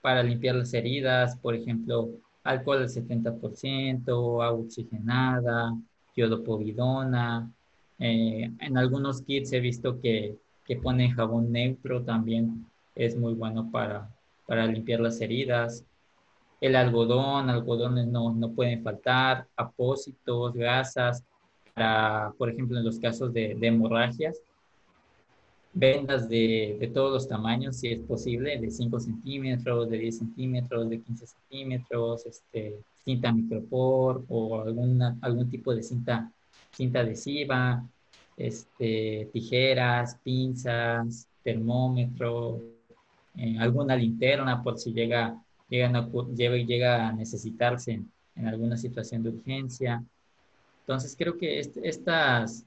para 0.00 0.22
limpiar 0.22 0.56
las 0.56 0.72
heridas, 0.72 1.36
por 1.36 1.54
ejemplo, 1.54 2.08
alcohol 2.42 2.78
al 2.78 2.88
70%, 2.88 4.08
agua 4.42 4.52
oxigenada, 4.52 5.76
yodopovidona. 6.16 7.52
Eh, 7.98 8.50
en 8.58 8.78
algunos 8.78 9.20
kits 9.20 9.52
he 9.52 9.60
visto 9.60 10.00
que, 10.00 10.34
que 10.64 10.76
ponen 10.76 11.14
jabón 11.14 11.52
neutro 11.52 12.02
también, 12.02 12.66
es 12.94 13.18
muy 13.18 13.34
bueno 13.34 13.70
para, 13.70 14.08
para 14.46 14.66
limpiar 14.66 15.00
las 15.00 15.20
heridas. 15.20 15.84
El 16.62 16.76
algodón, 16.76 17.50
algodones 17.50 18.06
no, 18.06 18.32
no 18.32 18.50
pueden 18.52 18.82
faltar, 18.82 19.46
apósitos, 19.56 20.54
gasas, 20.54 21.22
para, 21.74 22.32
por 22.38 22.48
ejemplo, 22.48 22.78
en 22.78 22.84
los 22.86 22.98
casos 22.98 23.30
de, 23.34 23.54
de 23.56 23.66
hemorragias, 23.66 24.40
vendas 25.72 26.28
de, 26.28 26.76
de, 26.80 26.88
todos 26.88 27.12
los 27.12 27.28
tamaños, 27.28 27.76
si 27.76 27.88
es 27.88 28.00
posible, 28.00 28.58
de 28.58 28.70
5 28.70 29.00
centímetros, 29.00 29.88
de 29.88 29.98
10 29.98 30.18
centímetros, 30.18 30.90
de 30.90 31.00
15 31.00 31.26
centímetros, 31.26 32.26
este, 32.26 32.80
cinta 33.04 33.32
micropor 33.32 34.24
o 34.28 34.60
alguna, 34.60 35.16
algún 35.22 35.48
tipo 35.50 35.74
de 35.74 35.82
cinta, 35.82 36.30
cinta 36.72 37.00
adhesiva, 37.00 37.86
este, 38.36 39.28
tijeras, 39.32 40.16
pinzas, 40.22 41.28
termómetro, 41.42 42.60
eh, 43.36 43.56
alguna 43.58 43.96
linterna 43.96 44.62
por 44.62 44.78
si 44.78 44.92
llega, 44.92 45.40
llega, 45.68 46.08
llega, 46.34 46.56
llega 46.56 47.08
a 47.08 47.12
necesitarse 47.12 47.92
en, 47.92 48.10
en, 48.36 48.46
alguna 48.46 48.76
situación 48.76 49.22
de 49.22 49.30
urgencia. 49.30 50.04
Entonces 50.80 51.14
creo 51.16 51.38
que 51.38 51.60
estas, 51.60 52.66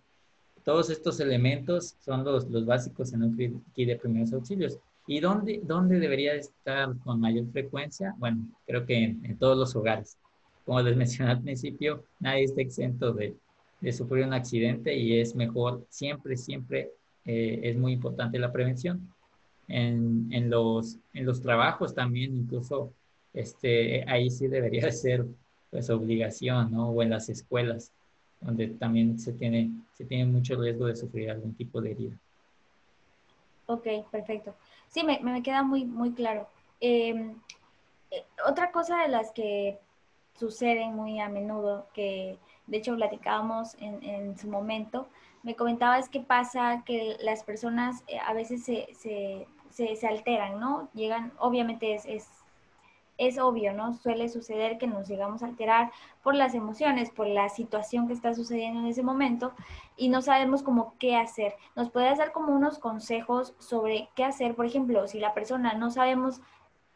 todos 0.63 0.89
estos 0.89 1.19
elementos 1.19 1.95
son 1.99 2.23
los, 2.23 2.65
básicos 2.65 3.13
en 3.13 3.23
un 3.23 3.63
kit 3.73 3.87
de 3.87 3.95
primeros 3.95 4.33
auxilios. 4.33 4.79
¿Y 5.05 5.19
dónde, 5.19 5.59
dónde 5.63 5.99
debería 5.99 6.33
estar 6.33 6.97
con 7.03 7.19
mayor 7.19 7.45
frecuencia? 7.51 8.15
Bueno, 8.17 8.47
creo 8.65 8.85
que 8.85 9.03
en, 9.03 9.25
en 9.25 9.37
todos 9.37 9.57
los 9.57 9.75
hogares. 9.75 10.17
Como 10.65 10.81
les 10.81 10.95
mencioné 10.97 11.31
al 11.31 11.41
principio, 11.41 12.03
nadie 12.19 12.45
está 12.45 12.61
exento 12.61 13.11
de, 13.11 13.35
de 13.83 13.91
sufrir 13.91 14.25
un 14.25 14.33
accidente 14.33 14.95
y 14.95 15.19
es 15.19 15.35
mejor, 15.35 15.85
siempre, 15.89 16.37
siempre 16.37 16.91
eh, 17.25 17.59
es 17.63 17.77
muy 17.77 17.91
importante 17.91 18.39
la 18.39 18.51
prevención 18.51 19.13
en, 19.67 20.29
en, 20.31 20.49
los, 20.49 20.99
en 21.13 21.25
los 21.25 21.41
trabajos 21.41 21.93
también, 21.93 22.33
incluso 22.33 22.93
este, 23.33 24.05
ahí 24.09 24.29
sí 24.29 24.47
debería 24.47 24.89
ser 24.91 25.25
pues 25.69 25.89
obligación, 25.89 26.71
¿no? 26.71 26.91
O 26.91 27.01
en 27.01 27.09
las 27.09 27.27
escuelas, 27.27 27.91
donde 28.43 28.67
también 28.67 29.19
se 29.19 29.33
tiene, 29.33 29.71
se 29.93 30.05
tiene 30.05 30.25
mucho 30.25 30.59
riesgo 30.59 30.85
de 30.85 30.95
sufrir 30.95 31.31
algún 31.31 31.55
tipo 31.55 31.81
de 31.81 31.91
herida. 31.91 32.17
Ok, 33.65 33.87
perfecto. 34.11 34.55
Sí, 34.89 35.03
me, 35.03 35.19
me 35.21 35.41
queda 35.41 35.63
muy, 35.63 35.85
muy 35.85 36.11
claro. 36.11 36.47
Eh, 36.81 37.33
otra 38.45 38.71
cosa 38.71 39.01
de 39.01 39.07
las 39.07 39.31
que 39.31 39.79
suceden 40.37 40.95
muy 40.95 41.19
a 41.19 41.29
menudo, 41.29 41.87
que 41.93 42.37
de 42.67 42.77
hecho 42.77 42.95
platicábamos 42.95 43.75
en, 43.79 44.03
en 44.03 44.37
su 44.37 44.47
momento, 44.49 45.07
me 45.43 45.55
comentabas 45.55 46.09
que 46.09 46.21
pasa 46.21 46.83
que 46.85 47.17
las 47.21 47.43
personas 47.43 48.03
eh, 48.07 48.17
a 48.19 48.33
veces 48.33 48.63
se, 48.63 48.87
se, 48.93 49.47
se, 49.69 49.95
se, 49.95 50.07
alteran, 50.07 50.59
¿no? 50.59 50.89
Llegan, 50.93 51.33
obviamente 51.37 51.93
es, 51.93 52.05
es, 52.05 52.29
es, 53.17 53.37
obvio, 53.37 53.73
¿no? 53.73 53.93
Suele 53.93 54.27
suceder 54.29 54.77
que 54.77 54.87
nos 54.87 55.07
llegamos 55.07 55.43
a 55.43 55.47
alterar 55.47 55.91
por 56.23 56.35
las 56.35 56.55
emociones, 56.55 57.11
por 57.11 57.27
la 57.27 57.49
situación 57.49 58.07
que 58.07 58.13
está 58.13 58.33
sucediendo 58.33 58.79
en 58.79 58.87
ese 58.87 59.03
momento 59.03 59.53
y 59.97 60.09
no 60.09 60.21
sabemos 60.21 60.63
cómo 60.63 60.95
qué 60.99 61.15
hacer. 61.15 61.55
¿Nos 61.75 61.89
puedes 61.91 62.17
dar 62.17 62.31
como 62.31 62.53
unos 62.53 62.79
consejos 62.79 63.53
sobre 63.59 64.09
qué 64.15 64.25
hacer? 64.25 64.55
Por 64.55 64.65
ejemplo, 64.65 65.07
si 65.07 65.19
la 65.19 65.33
persona 65.33 65.73
no 65.73 65.91
sabemos, 65.91 66.41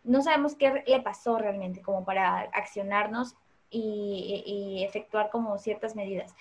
no 0.04 0.22
sabemos 0.22 0.56
qué 0.56 0.84
le 0.88 1.02
pasó 1.02 1.38
realmente, 1.38 1.82
como 1.82 2.04
para 2.04 2.40
accionarnos 2.54 3.36
y, 3.70 4.44
y, 4.46 4.84
efectuar 4.84 5.30
como 5.30 5.58
ciertas 5.58 5.96
medidas. 5.96 6.36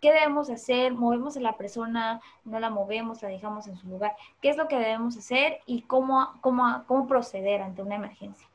¿Qué 0.00 0.12
debemos 0.12 0.50
hacer? 0.50 0.94
¿Movemos 0.94 1.36
a 1.36 1.40
la 1.40 1.56
persona? 1.56 2.20
¿No 2.44 2.58
la 2.60 2.70
movemos? 2.70 3.22
¿La 3.22 3.28
dejamos 3.28 3.66
en 3.66 3.76
su 3.76 3.88
lugar? 3.88 4.16
¿Qué 4.40 4.50
es 4.50 4.56
lo 4.56 4.68
que 4.68 4.78
debemos 4.78 5.16
hacer 5.16 5.60
y 5.66 5.82
cómo, 5.82 6.38
cómo, 6.40 6.84
cómo 6.86 7.06
proceder 7.06 7.62
ante 7.62 7.82
una 7.82 7.96
emergencia? 7.96 8.49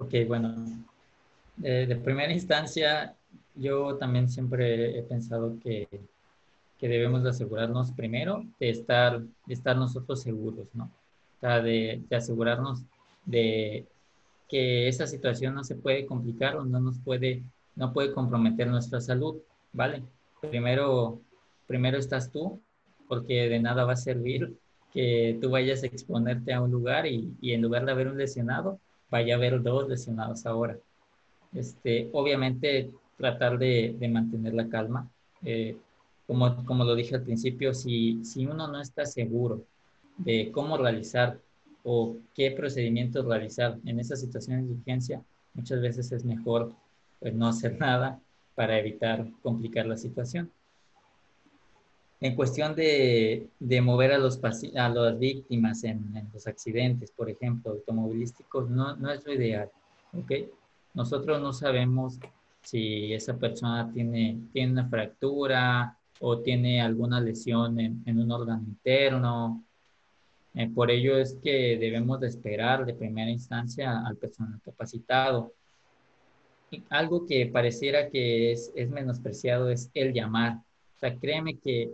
Ok, 0.00 0.14
bueno. 0.26 0.54
Eh, 1.62 1.84
de 1.86 1.96
primera 1.96 2.32
instancia, 2.32 3.14
yo 3.54 3.96
también 3.96 4.30
siempre 4.30 4.98
he 4.98 5.02
pensado 5.02 5.58
que, 5.62 5.88
que 6.78 6.88
debemos 6.88 7.22
de 7.22 7.28
asegurarnos 7.30 7.92
primero 7.92 8.42
de 8.58 8.70
estar, 8.70 9.20
de 9.20 9.54
estar 9.54 9.76
nosotros 9.76 10.22
seguros, 10.22 10.68
¿no? 10.72 10.84
O 10.84 11.40
sea, 11.40 11.60
de, 11.60 12.02
de 12.08 12.16
asegurarnos 12.16 12.82
de 13.26 13.86
que 14.48 14.88
esa 14.88 15.06
situación 15.06 15.54
no 15.54 15.64
se 15.64 15.76
puede 15.76 16.06
complicar 16.06 16.56
o 16.56 16.64
no 16.64 16.80
nos 16.80 16.98
puede 16.98 17.42
no 17.76 17.92
puede 17.92 18.12
comprometer 18.12 18.68
nuestra 18.68 19.00
salud, 19.02 19.36
¿vale? 19.72 20.02
Primero, 20.40 21.20
primero 21.66 21.98
estás 21.98 22.32
tú, 22.32 22.60
porque 23.06 23.50
de 23.50 23.60
nada 23.60 23.84
va 23.84 23.92
a 23.92 23.96
servir 23.96 24.56
que 24.94 25.38
tú 25.42 25.50
vayas 25.50 25.82
a 25.82 25.86
exponerte 25.86 26.54
a 26.54 26.62
un 26.62 26.70
lugar 26.70 27.06
y, 27.06 27.36
y 27.40 27.52
en 27.52 27.60
lugar 27.60 27.84
de 27.84 27.92
haber 27.92 28.08
un 28.08 28.18
lesionado, 28.18 28.80
vaya 29.10 29.34
a 29.34 29.36
haber 29.36 29.62
dos 29.62 29.88
lesionados 29.88 30.46
ahora. 30.46 30.78
Este, 31.52 32.08
obviamente, 32.12 32.90
tratar 33.16 33.58
de, 33.58 33.96
mantener 34.10 34.54
la 34.54 34.68
calma. 34.68 35.10
Eh, 35.44 35.76
como, 36.26 36.84
lo 36.84 36.94
dije 36.94 37.16
al 37.16 37.22
principio, 37.22 37.74
si, 37.74 38.24
si 38.24 38.46
uno 38.46 38.68
no 38.68 38.80
está 38.80 39.04
seguro 39.04 39.64
de 40.16 40.50
cómo 40.52 40.76
realizar 40.76 41.38
o 41.82 42.16
qué 42.34 42.52
procedimientos 42.52 43.26
realizar 43.26 43.78
en 43.84 43.98
esas 43.98 44.20
situaciones 44.20 44.68
de 44.68 44.74
urgencia, 44.74 45.22
muchas 45.54 45.80
veces 45.80 46.12
es 46.12 46.24
mejor 46.24 46.72
pues 47.18 47.34
no 47.34 47.48
hacer 47.48 47.76
nada 47.80 48.20
para 48.54 48.78
evitar 48.78 49.26
complicar 49.42 49.86
la 49.86 49.96
situación. 49.96 50.50
En 52.20 52.34
cuestión 52.34 52.74
de, 52.74 53.48
de 53.58 53.80
mover 53.80 54.12
a, 54.12 54.18
los, 54.18 54.38
a 54.44 54.88
las 54.88 55.18
víctimas 55.18 55.84
en, 55.84 56.14
en, 56.14 56.28
los 56.32 56.46
accidentes, 56.46 57.10
por 57.10 57.30
ejemplo, 57.30 57.72
automovilísticos, 57.72 58.68
no, 58.68 58.94
no 58.96 59.10
es 59.10 59.24
lo 59.24 59.32
ideal. 59.32 59.70
¿okay? 60.12 60.50
Nosotros 60.92 61.40
no 61.40 61.52
sabemos 61.52 62.18
si 62.62 63.14
esa 63.14 63.38
persona 63.38 63.90
tiene, 63.92 64.38
tiene 64.52 64.72
una 64.72 64.88
fractura 64.88 65.96
o 66.20 66.40
tiene 66.40 66.82
alguna 66.82 67.20
lesión 67.20 67.80
en, 67.80 68.02
en 68.04 68.18
un 68.18 68.30
órgano 68.30 68.64
interno. 68.66 69.64
Eh, 70.54 70.68
por 70.68 70.90
ello 70.90 71.16
es 71.16 71.38
que 71.42 71.78
debemos 71.78 72.20
de 72.20 72.28
esperar 72.28 72.84
de 72.84 72.92
primera 72.92 73.30
instancia 73.30 74.04
al 74.06 74.16
personal 74.16 74.60
capacitado 74.62 75.52
algo 76.88 77.26
que 77.26 77.46
pareciera 77.46 78.10
que 78.10 78.52
es, 78.52 78.72
es, 78.74 78.90
menospreciado 78.90 79.70
es 79.70 79.90
el 79.94 80.12
llamar. 80.12 80.58
O 80.96 80.98
sea, 81.00 81.16
créeme 81.16 81.58
que, 81.58 81.90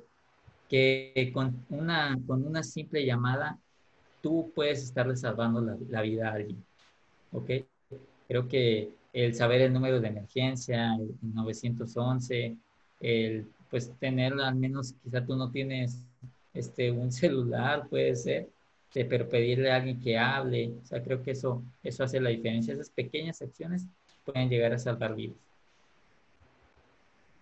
que 0.69 1.31
con, 1.33 1.65
una, 1.71 2.19
con 2.27 2.45
una 2.45 2.63
simple 2.63 3.05
llamada 3.05 3.59
tú 4.21 4.53
puedes 4.55 4.83
estarle 4.83 5.17
salvando 5.17 5.61
la, 5.89 6.03
vida 6.03 6.29
a 6.29 6.35
alguien. 6.35 6.65
¿Ok? 7.33 7.51
Creo 8.29 8.49
que 8.49 8.91
el 9.13 9.35
saber 9.35 9.61
el 9.61 9.73
número 9.73 10.01
de 10.01 10.09
emergencia, 10.09 10.95
el 10.97 11.15
911, 11.23 12.57
el 13.01 13.47
pues 13.71 13.93
tener 13.99 14.33
al 14.35 14.55
menos, 14.55 14.95
quizá 15.03 15.25
tú 15.25 15.37
no 15.37 15.51
tienes 15.51 16.03
este, 16.55 16.91
un 16.91 17.13
celular, 17.13 17.89
puede 17.89 18.15
ser, 18.17 18.49
pero 18.93 19.29
pedirle 19.29 19.71
a 19.71 19.77
alguien 19.77 20.01
que 20.01 20.17
hable, 20.17 20.73
o 20.83 20.87
sea, 20.87 21.03
creo 21.03 21.23
que 21.23 21.33
eso, 21.33 21.63
eso 21.83 22.05
hace 22.05 22.21
la 22.21 22.31
diferencia. 22.31 22.73
Esas 22.73 22.91
pequeñas 22.91 23.43
acciones 23.43 23.87
pueden 24.25 24.49
llegar 24.49 24.73
a 24.73 24.79
salvar 24.79 25.15
vidas. 25.15 25.37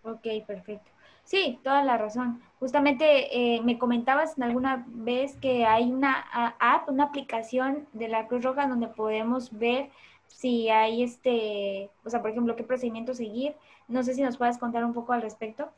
Ok, 0.02 0.26
perfecto. 0.46 0.90
Sí, 1.24 1.58
toda 1.62 1.82
la 1.84 1.96
razón. 1.96 2.42
Justamente 2.60 3.56
eh, 3.56 3.60
me 3.62 3.78
comentabas 3.78 4.38
alguna 4.38 4.84
vez 4.88 5.36
que 5.36 5.64
hay 5.64 5.90
una 5.90 6.12
app, 6.60 6.88
una 6.88 7.04
aplicación 7.04 7.86
de 7.92 8.08
la 8.08 8.26
Cruz 8.26 8.44
Roja 8.44 8.68
donde 8.68 8.88
podemos 8.88 9.56
ver 9.58 9.90
si 10.26 10.68
hay 10.68 11.02
este, 11.02 11.90
o 12.04 12.10
sea, 12.10 12.20
por 12.20 12.30
ejemplo, 12.30 12.56
qué 12.56 12.64
procedimiento 12.64 13.14
seguir. 13.14 13.54
No 13.88 14.02
sé 14.02 14.14
si 14.14 14.22
nos 14.22 14.36
puedes 14.36 14.58
contar 14.58 14.84
un 14.84 14.92
poco 14.92 15.12
al 15.12 15.22
respecto. 15.22 15.70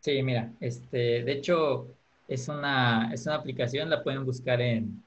Sí, 0.00 0.22
mira, 0.22 0.52
este, 0.60 1.24
de 1.24 1.32
hecho, 1.32 1.88
es 2.28 2.48
una, 2.48 3.10
es 3.12 3.26
una 3.26 3.36
aplicación, 3.36 3.90
la 3.90 4.02
pueden 4.02 4.24
buscar 4.24 4.60
en, 4.60 5.02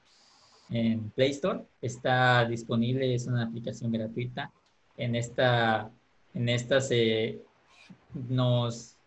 en 0.70 1.10
Play 1.12 1.32
Store. 1.32 1.62
Está 1.82 2.46
disponible, 2.46 3.14
es 3.14 3.28
una 3.28 3.44
aplicación 3.44 3.92
gratuita. 3.92 4.52
En 4.98 5.16
esta, 5.16 5.90
en 6.34 6.50
esta 6.50 6.82
se 6.82 7.40
nos 8.14 8.98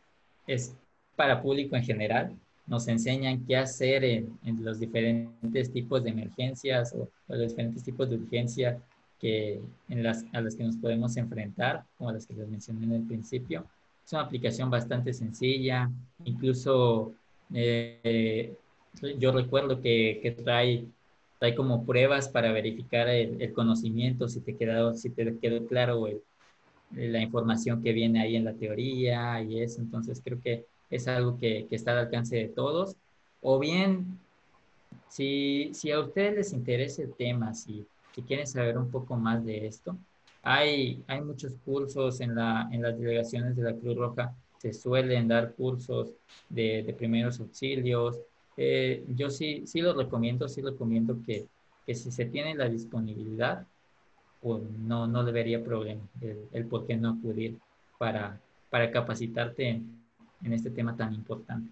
es 0.47 0.75
para 1.17 1.43
público 1.43 1.77
en 1.77 1.85
general. 1.85 2.37
Nos 2.67 2.89
enseñan 2.89 3.45
qué 3.47 3.57
hacer 3.57 4.05
en, 4.05 4.39
los 4.61 4.81
diferentes 4.81 5.71
tipos 5.73 6.03
de 6.03 6.11
emergencias 6.11 6.95
o, 6.95 7.09
los 7.29 7.51
diferentes 7.51 7.85
tipos 7.85 8.09
de 8.09 8.17
urgencia 8.17 8.79
que, 9.21 9.61
en 9.89 10.03
las, 10.03 10.25
a 10.33 10.41
las 10.41 10.57
que 10.57 10.65
nos 10.65 10.77
podemos 10.77 11.17
enfrentar, 11.17 11.85
como 11.99 12.13
las 12.13 12.27
que 12.27 12.35
les 12.35 12.49
mencioné 12.49 12.85
en 12.85 12.93
el 12.93 13.07
principio. 13.07 13.67
Es 14.05 14.13
una 14.13 14.23
aplicación 14.23 14.71
bastante 14.71 15.13
sencilla, 15.13 15.91
incluso 16.25 17.15
eh, 17.53 18.55
yo 19.19 19.33
recuerdo 19.33 19.81
que, 19.81 20.21
que, 20.23 20.31
trae, 20.33 20.85
trae 21.39 21.55
como 21.55 21.85
pruebas 21.85 22.29
para 22.29 22.53
verificar 22.53 23.09
el, 23.09 23.53
conocimiento, 23.53 24.29
si 24.29 24.41
te, 24.41 24.57
quedó, 24.57 24.95
si 24.95 25.11
te 25.11 25.39
quedó 25.39 25.67
claro 25.67 26.07
la 26.93 27.21
información 27.21 27.83
que 27.83 27.93
viene 27.93 28.21
ahí 28.21 28.37
en 28.37 28.45
la 28.45 28.55
teoría 28.55 29.43
y 29.43 29.61
eso. 29.61 29.81
Entonces 29.81 30.21
creo 30.25 30.41
que 30.41 30.67
es 30.91 31.09
algo 31.09 31.39
que, 31.39 31.67
que 31.69 31.77
está 31.77 31.93
al 31.93 31.99
alcance 31.99 32.37
de 32.37 32.49
todos. 32.49 32.97
O 33.41 33.59
bien, 33.59 34.19
si, 35.09 35.71
si, 35.75 35.91
a 35.91 36.01
ustedes 36.01 36.35
les 36.35 36.53
interesa 36.53 37.03
el 37.03 37.13
tema, 37.15 37.55
si, 37.55 37.87
si 38.15 38.23
quieren 38.23 38.47
saber 38.47 38.79
un 38.79 38.91
poco 38.91 39.17
más 39.17 39.45
de 39.45 39.67
esto, 39.67 39.97
hay, 40.43 41.03
hay 41.07 41.21
muchos 41.23 41.55
cursos 41.65 42.21
en, 42.21 42.35
la, 42.35 42.69
en 42.71 42.83
las 42.83 42.99
delegaciones 42.99 43.57
de 43.57 43.63
la 43.63 43.75
Cruz 43.75 43.97
Roja, 43.97 44.35
se 44.59 44.73
suelen 44.73 45.29
dar 45.29 45.55
cursos 45.55 46.13
de, 46.49 46.83
de 46.83 46.93
primeros 46.95 47.41
auxilios. 47.41 48.19
Eh, 48.57 49.05
yo 49.09 49.31
sí, 49.31 49.67
sí 49.67 49.81
lo 49.81 49.95
recomiendo, 49.95 50.49
sí 50.49 50.63
recomiendo 50.63 51.19
que, 51.25 51.47
que 51.87 51.95
si 51.95 52.11
se 52.11 52.27
tiene 52.27 52.55
la 52.55 52.69
disponibilidad, 52.69 53.67
no, 54.45 55.07
no 55.07 55.25
debería 55.25 55.65
problema 55.65 56.03
el, 56.21 56.67
por 56.67 56.87
qué 56.87 56.97
no 56.97 57.11
acudir 57.11 57.59
para, 57.99 58.41
para 58.71 58.91
capacitarte 58.91 59.69
en, 59.69 60.05
en, 60.43 60.53
este 60.53 60.71
tema 60.71 60.97
tan 60.97 61.15
importante. 61.15 61.71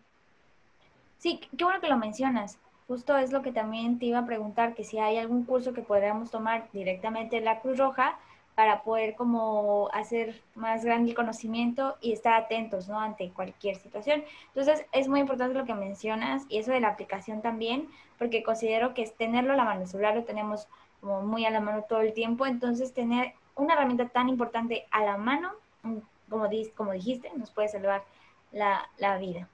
Sí, 1.19 1.41
qué 1.57 1.65
bueno 1.65 1.81
que 1.81 1.89
lo 1.89 1.99
mencionas. 1.99 2.59
Justo 2.89 3.17
es 3.17 3.33
lo 3.33 3.43
que 3.43 3.53
también 3.53 3.99
te 3.99 4.07
iba 4.07 4.19
a 4.19 4.27
preguntar, 4.27 4.75
que 4.75 4.85
si 4.85 4.99
hay 4.99 5.19
algún 5.19 5.45
curso 5.45 5.73
que 5.73 5.83
podríamos 5.83 6.31
tomar 6.31 6.69
directamente 6.73 7.37
en 7.37 7.45
la 7.45 7.61
Cruz 7.61 7.79
Roja 7.79 8.19
para 8.55 8.83
poder 8.83 9.15
como 9.15 9.89
hacer 9.93 10.41
más 10.55 10.85
grande 10.85 11.11
el 11.11 11.17
conocimiento 11.17 11.97
y 12.01 12.13
estar 12.13 12.35
atentos, 12.35 12.89
¿no? 12.89 12.99
Ante 12.99 13.31
cualquier 13.31 13.77
situación. 13.77 14.25
Entonces, 14.49 14.85
es 14.93 15.09
muy 15.09 15.21
importante 15.21 15.55
lo 15.55 15.65
que 15.65 15.75
mencionas 15.75 16.45
y 16.49 16.59
eso 16.59 16.71
de 16.71 16.81
la 16.81 16.89
aplicación 16.89 17.41
también, 17.41 17.89
porque 18.19 18.43
considero 18.43 18.93
que 18.95 19.03
es 19.03 19.15
tenerlo 19.17 19.55
a 19.55 19.57
la 19.57 19.65
mano, 19.65 19.83
el 19.83 19.89
celular 19.89 20.15
lo 20.15 20.25
tenemos 20.25 20.69
como 21.01 21.23
muy 21.23 21.45
a 21.47 21.51
la 21.51 21.61
mano 21.61 21.85
todo 21.89 22.01
el 22.01 22.13
tiempo. 22.13 22.47
Entonces, 22.47 22.93
tener 22.93 23.33
una 23.57 23.75
herramienta 23.75 24.09
tan 24.09 24.29
importante 24.29 24.87
a 24.91 25.03
la 25.05 25.17
mano, 25.17 25.51
mm, 25.83 25.99
como, 26.29 26.49
como 26.77 26.93
dijiste, 26.93 27.31
nos 27.37 27.51
puede 27.51 27.69
salvar 27.69 28.05
la, 28.53 28.89
la 28.99 29.19
vida. 29.19 29.49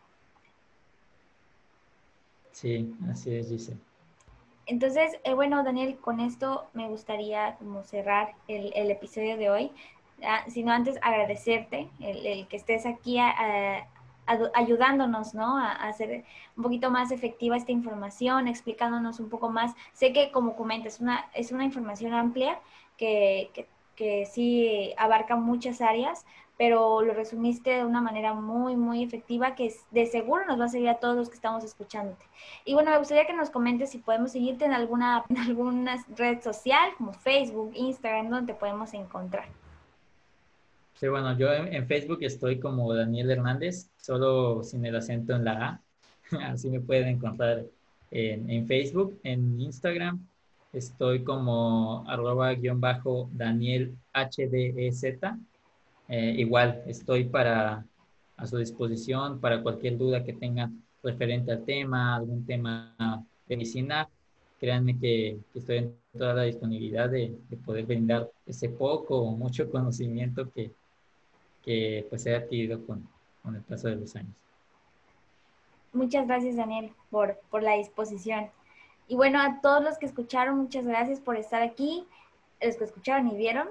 Sí, 2.53 2.95
así 3.09 3.35
es, 3.37 3.51
dice. 3.51 3.77
Entonces, 4.69 5.19
eh, 5.25 5.33
bueno, 5.33 5.65
Daniel, 5.65 5.97
con 5.99 6.21
esto 6.21 6.67
me 6.75 6.89
gustaría 6.89 7.57
como 7.57 7.83
cerrar 7.85 8.35
el, 8.49 8.91
episodio 8.91 9.39
de 9.39 9.51
hoy. 9.51 9.73
Ah, 10.23 10.45
sino 10.49 10.73
antes 10.73 10.99
agradecerte 11.01 11.89
el, 12.01 12.47
que 12.49 12.57
estés 12.57 12.85
aquí 12.87 13.19
a, 13.19 13.87
ayudándonos, 14.55 15.33
¿no? 15.33 15.57
A, 15.57 15.73
hacer 15.73 16.25
un 16.57 16.63
poquito 16.63 16.91
más 16.91 17.13
efectiva 17.13 17.57
esta 17.57 17.73
información, 17.73 18.47
explicándonos 18.47 19.21
un 19.21 19.31
poco 19.31 19.49
más. 19.49 19.75
Sé 19.95 20.13
que, 20.13 20.31
como 20.33 20.55
comentas, 20.55 21.01
una, 21.01 21.31
es 21.35 21.51
una 21.51 21.65
información 21.65 22.13
amplia 22.13 22.61
que, 22.99 23.51
que 23.97 24.27
sí 24.27 24.93
abarca 24.99 25.35
muchas 25.35 25.81
áreas, 25.81 26.27
pero 26.59 27.03
lo 27.03 27.15
resumiste 27.15 27.71
de 27.71 27.85
una 27.85 28.03
manera 28.03 28.35
muy, 28.35 28.75
muy 28.75 29.05
efectiva 29.05 29.55
que 29.55 29.73
de 29.93 30.07
seguro 30.07 30.45
nos 30.45 30.61
va 30.61 30.65
a 30.65 30.69
servir 30.69 30.89
a 30.89 30.99
todos 30.99 31.17
los 31.17 31.29
que 31.29 31.37
estamos 31.37 31.63
escuchándote. 31.63 32.25
Y 32.65 32.75
bueno, 32.75 32.91
me 32.91 32.99
gustaría 32.99 33.27
que 33.27 33.33
nos 33.33 33.49
comentes 33.49 33.91
si 33.91 33.99
podemos 33.99 34.33
seguirte 34.33 34.65
en 34.65 34.73
alguna, 34.73 35.25
en 35.29 35.39
alguna 35.39 36.05
red 36.17 36.43
social 36.43 36.91
como 36.99 37.13
Facebook, 37.13 37.71
Instagram, 37.75 38.29
donde 38.29 38.53
te 38.53 38.59
podemos 38.59 38.93
encontrar. 38.93 39.47
Sí, 40.95 41.07
bueno, 41.07 41.39
yo 41.39 41.53
en, 41.53 41.87
Facebook 41.87 42.19
estoy 42.23 42.59
como 42.59 42.93
Daniel 42.93 43.31
Hernández, 43.31 43.89
solo 43.97 44.65
sin 44.65 44.85
el 44.85 44.97
acento 44.97 45.37
en 45.37 45.45
la 45.45 45.53
A. 45.53 45.81
Así 46.51 46.69
me 46.71 46.81
pueden 46.81 47.07
encontrar 47.07 47.67
en, 48.11 48.67
Facebook, 48.67 49.17
en 49.23 49.61
Instagram. 49.61 50.27
Estoy 50.73 51.23
como 51.23 52.05
arroba 52.09 52.53
guion 52.55 52.81
bajo 52.81 53.31
Daniel 53.33 53.97
HDZ. 54.13 54.83
Eh, 56.09 56.35
igual, 56.39 56.83
estoy 56.87 57.25
para 57.25 57.85
a 58.39 58.47
su 58.47 58.57
disposición 58.57 59.41
para 59.41 59.63
cualquier 59.63 59.99
duda 59.99 60.25
que 60.25 60.33
tengan 60.33 60.83
referente 61.03 61.53
al 61.53 61.65
tema, 61.65 62.17
algún 62.17 62.47
tema 62.47 62.95
de 63.47 63.57
medicina. 63.57 64.09
Créanme 64.61 64.99
que, 64.99 65.39
estoy 65.55 65.79
en 65.79 65.97
toda 66.17 66.35
la 66.35 66.43
disponibilidad 66.45 67.09
de, 67.11 67.37
de 67.49 67.57
poder 67.57 67.85
brindar 67.85 68.31
ese 68.47 68.69
poco 68.69 69.19
o 69.19 69.33
mucho 69.33 69.71
conocimiento 69.73 70.51
que, 70.53 70.71
que 71.65 72.07
pues 72.09 72.27
he 72.27 72.35
adquirido 72.35 72.85
con, 72.87 73.07
con 73.43 73.57
el 73.57 73.63
paso 73.63 73.89
de 73.89 73.97
los 73.97 74.15
años. 74.17 74.35
Muchas 75.93 76.27
gracias, 76.27 76.57
Daniel, 76.57 76.93
por, 77.11 77.41
por 77.51 77.63
la 77.63 77.75
disposición. 77.75 78.51
Y 79.09 79.17
bueno, 79.17 79.41
a 79.41 79.61
todos 79.61 79.83
los 79.83 79.99
que 79.99 80.07
escucharon, 80.07 80.59
muchas 80.59 80.85
gracias 80.85 81.19
por 81.19 81.37
estar 81.37 81.63
aquí, 81.63 82.07
los 82.61 82.77
que 82.77 82.85
escucharon 82.85 83.29
y 83.29 83.37
vieron. 83.37 83.69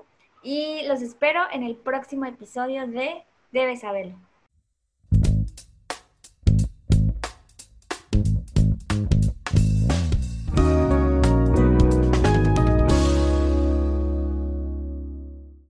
Y 0.49 0.83
los 0.87 1.01
espero 1.01 1.41
en 1.51 1.61
el 1.63 1.75
próximo 1.75 2.23
episodio 2.23 2.87
de 2.87 3.21
Debes 3.51 3.81
saberlo. 3.81 4.15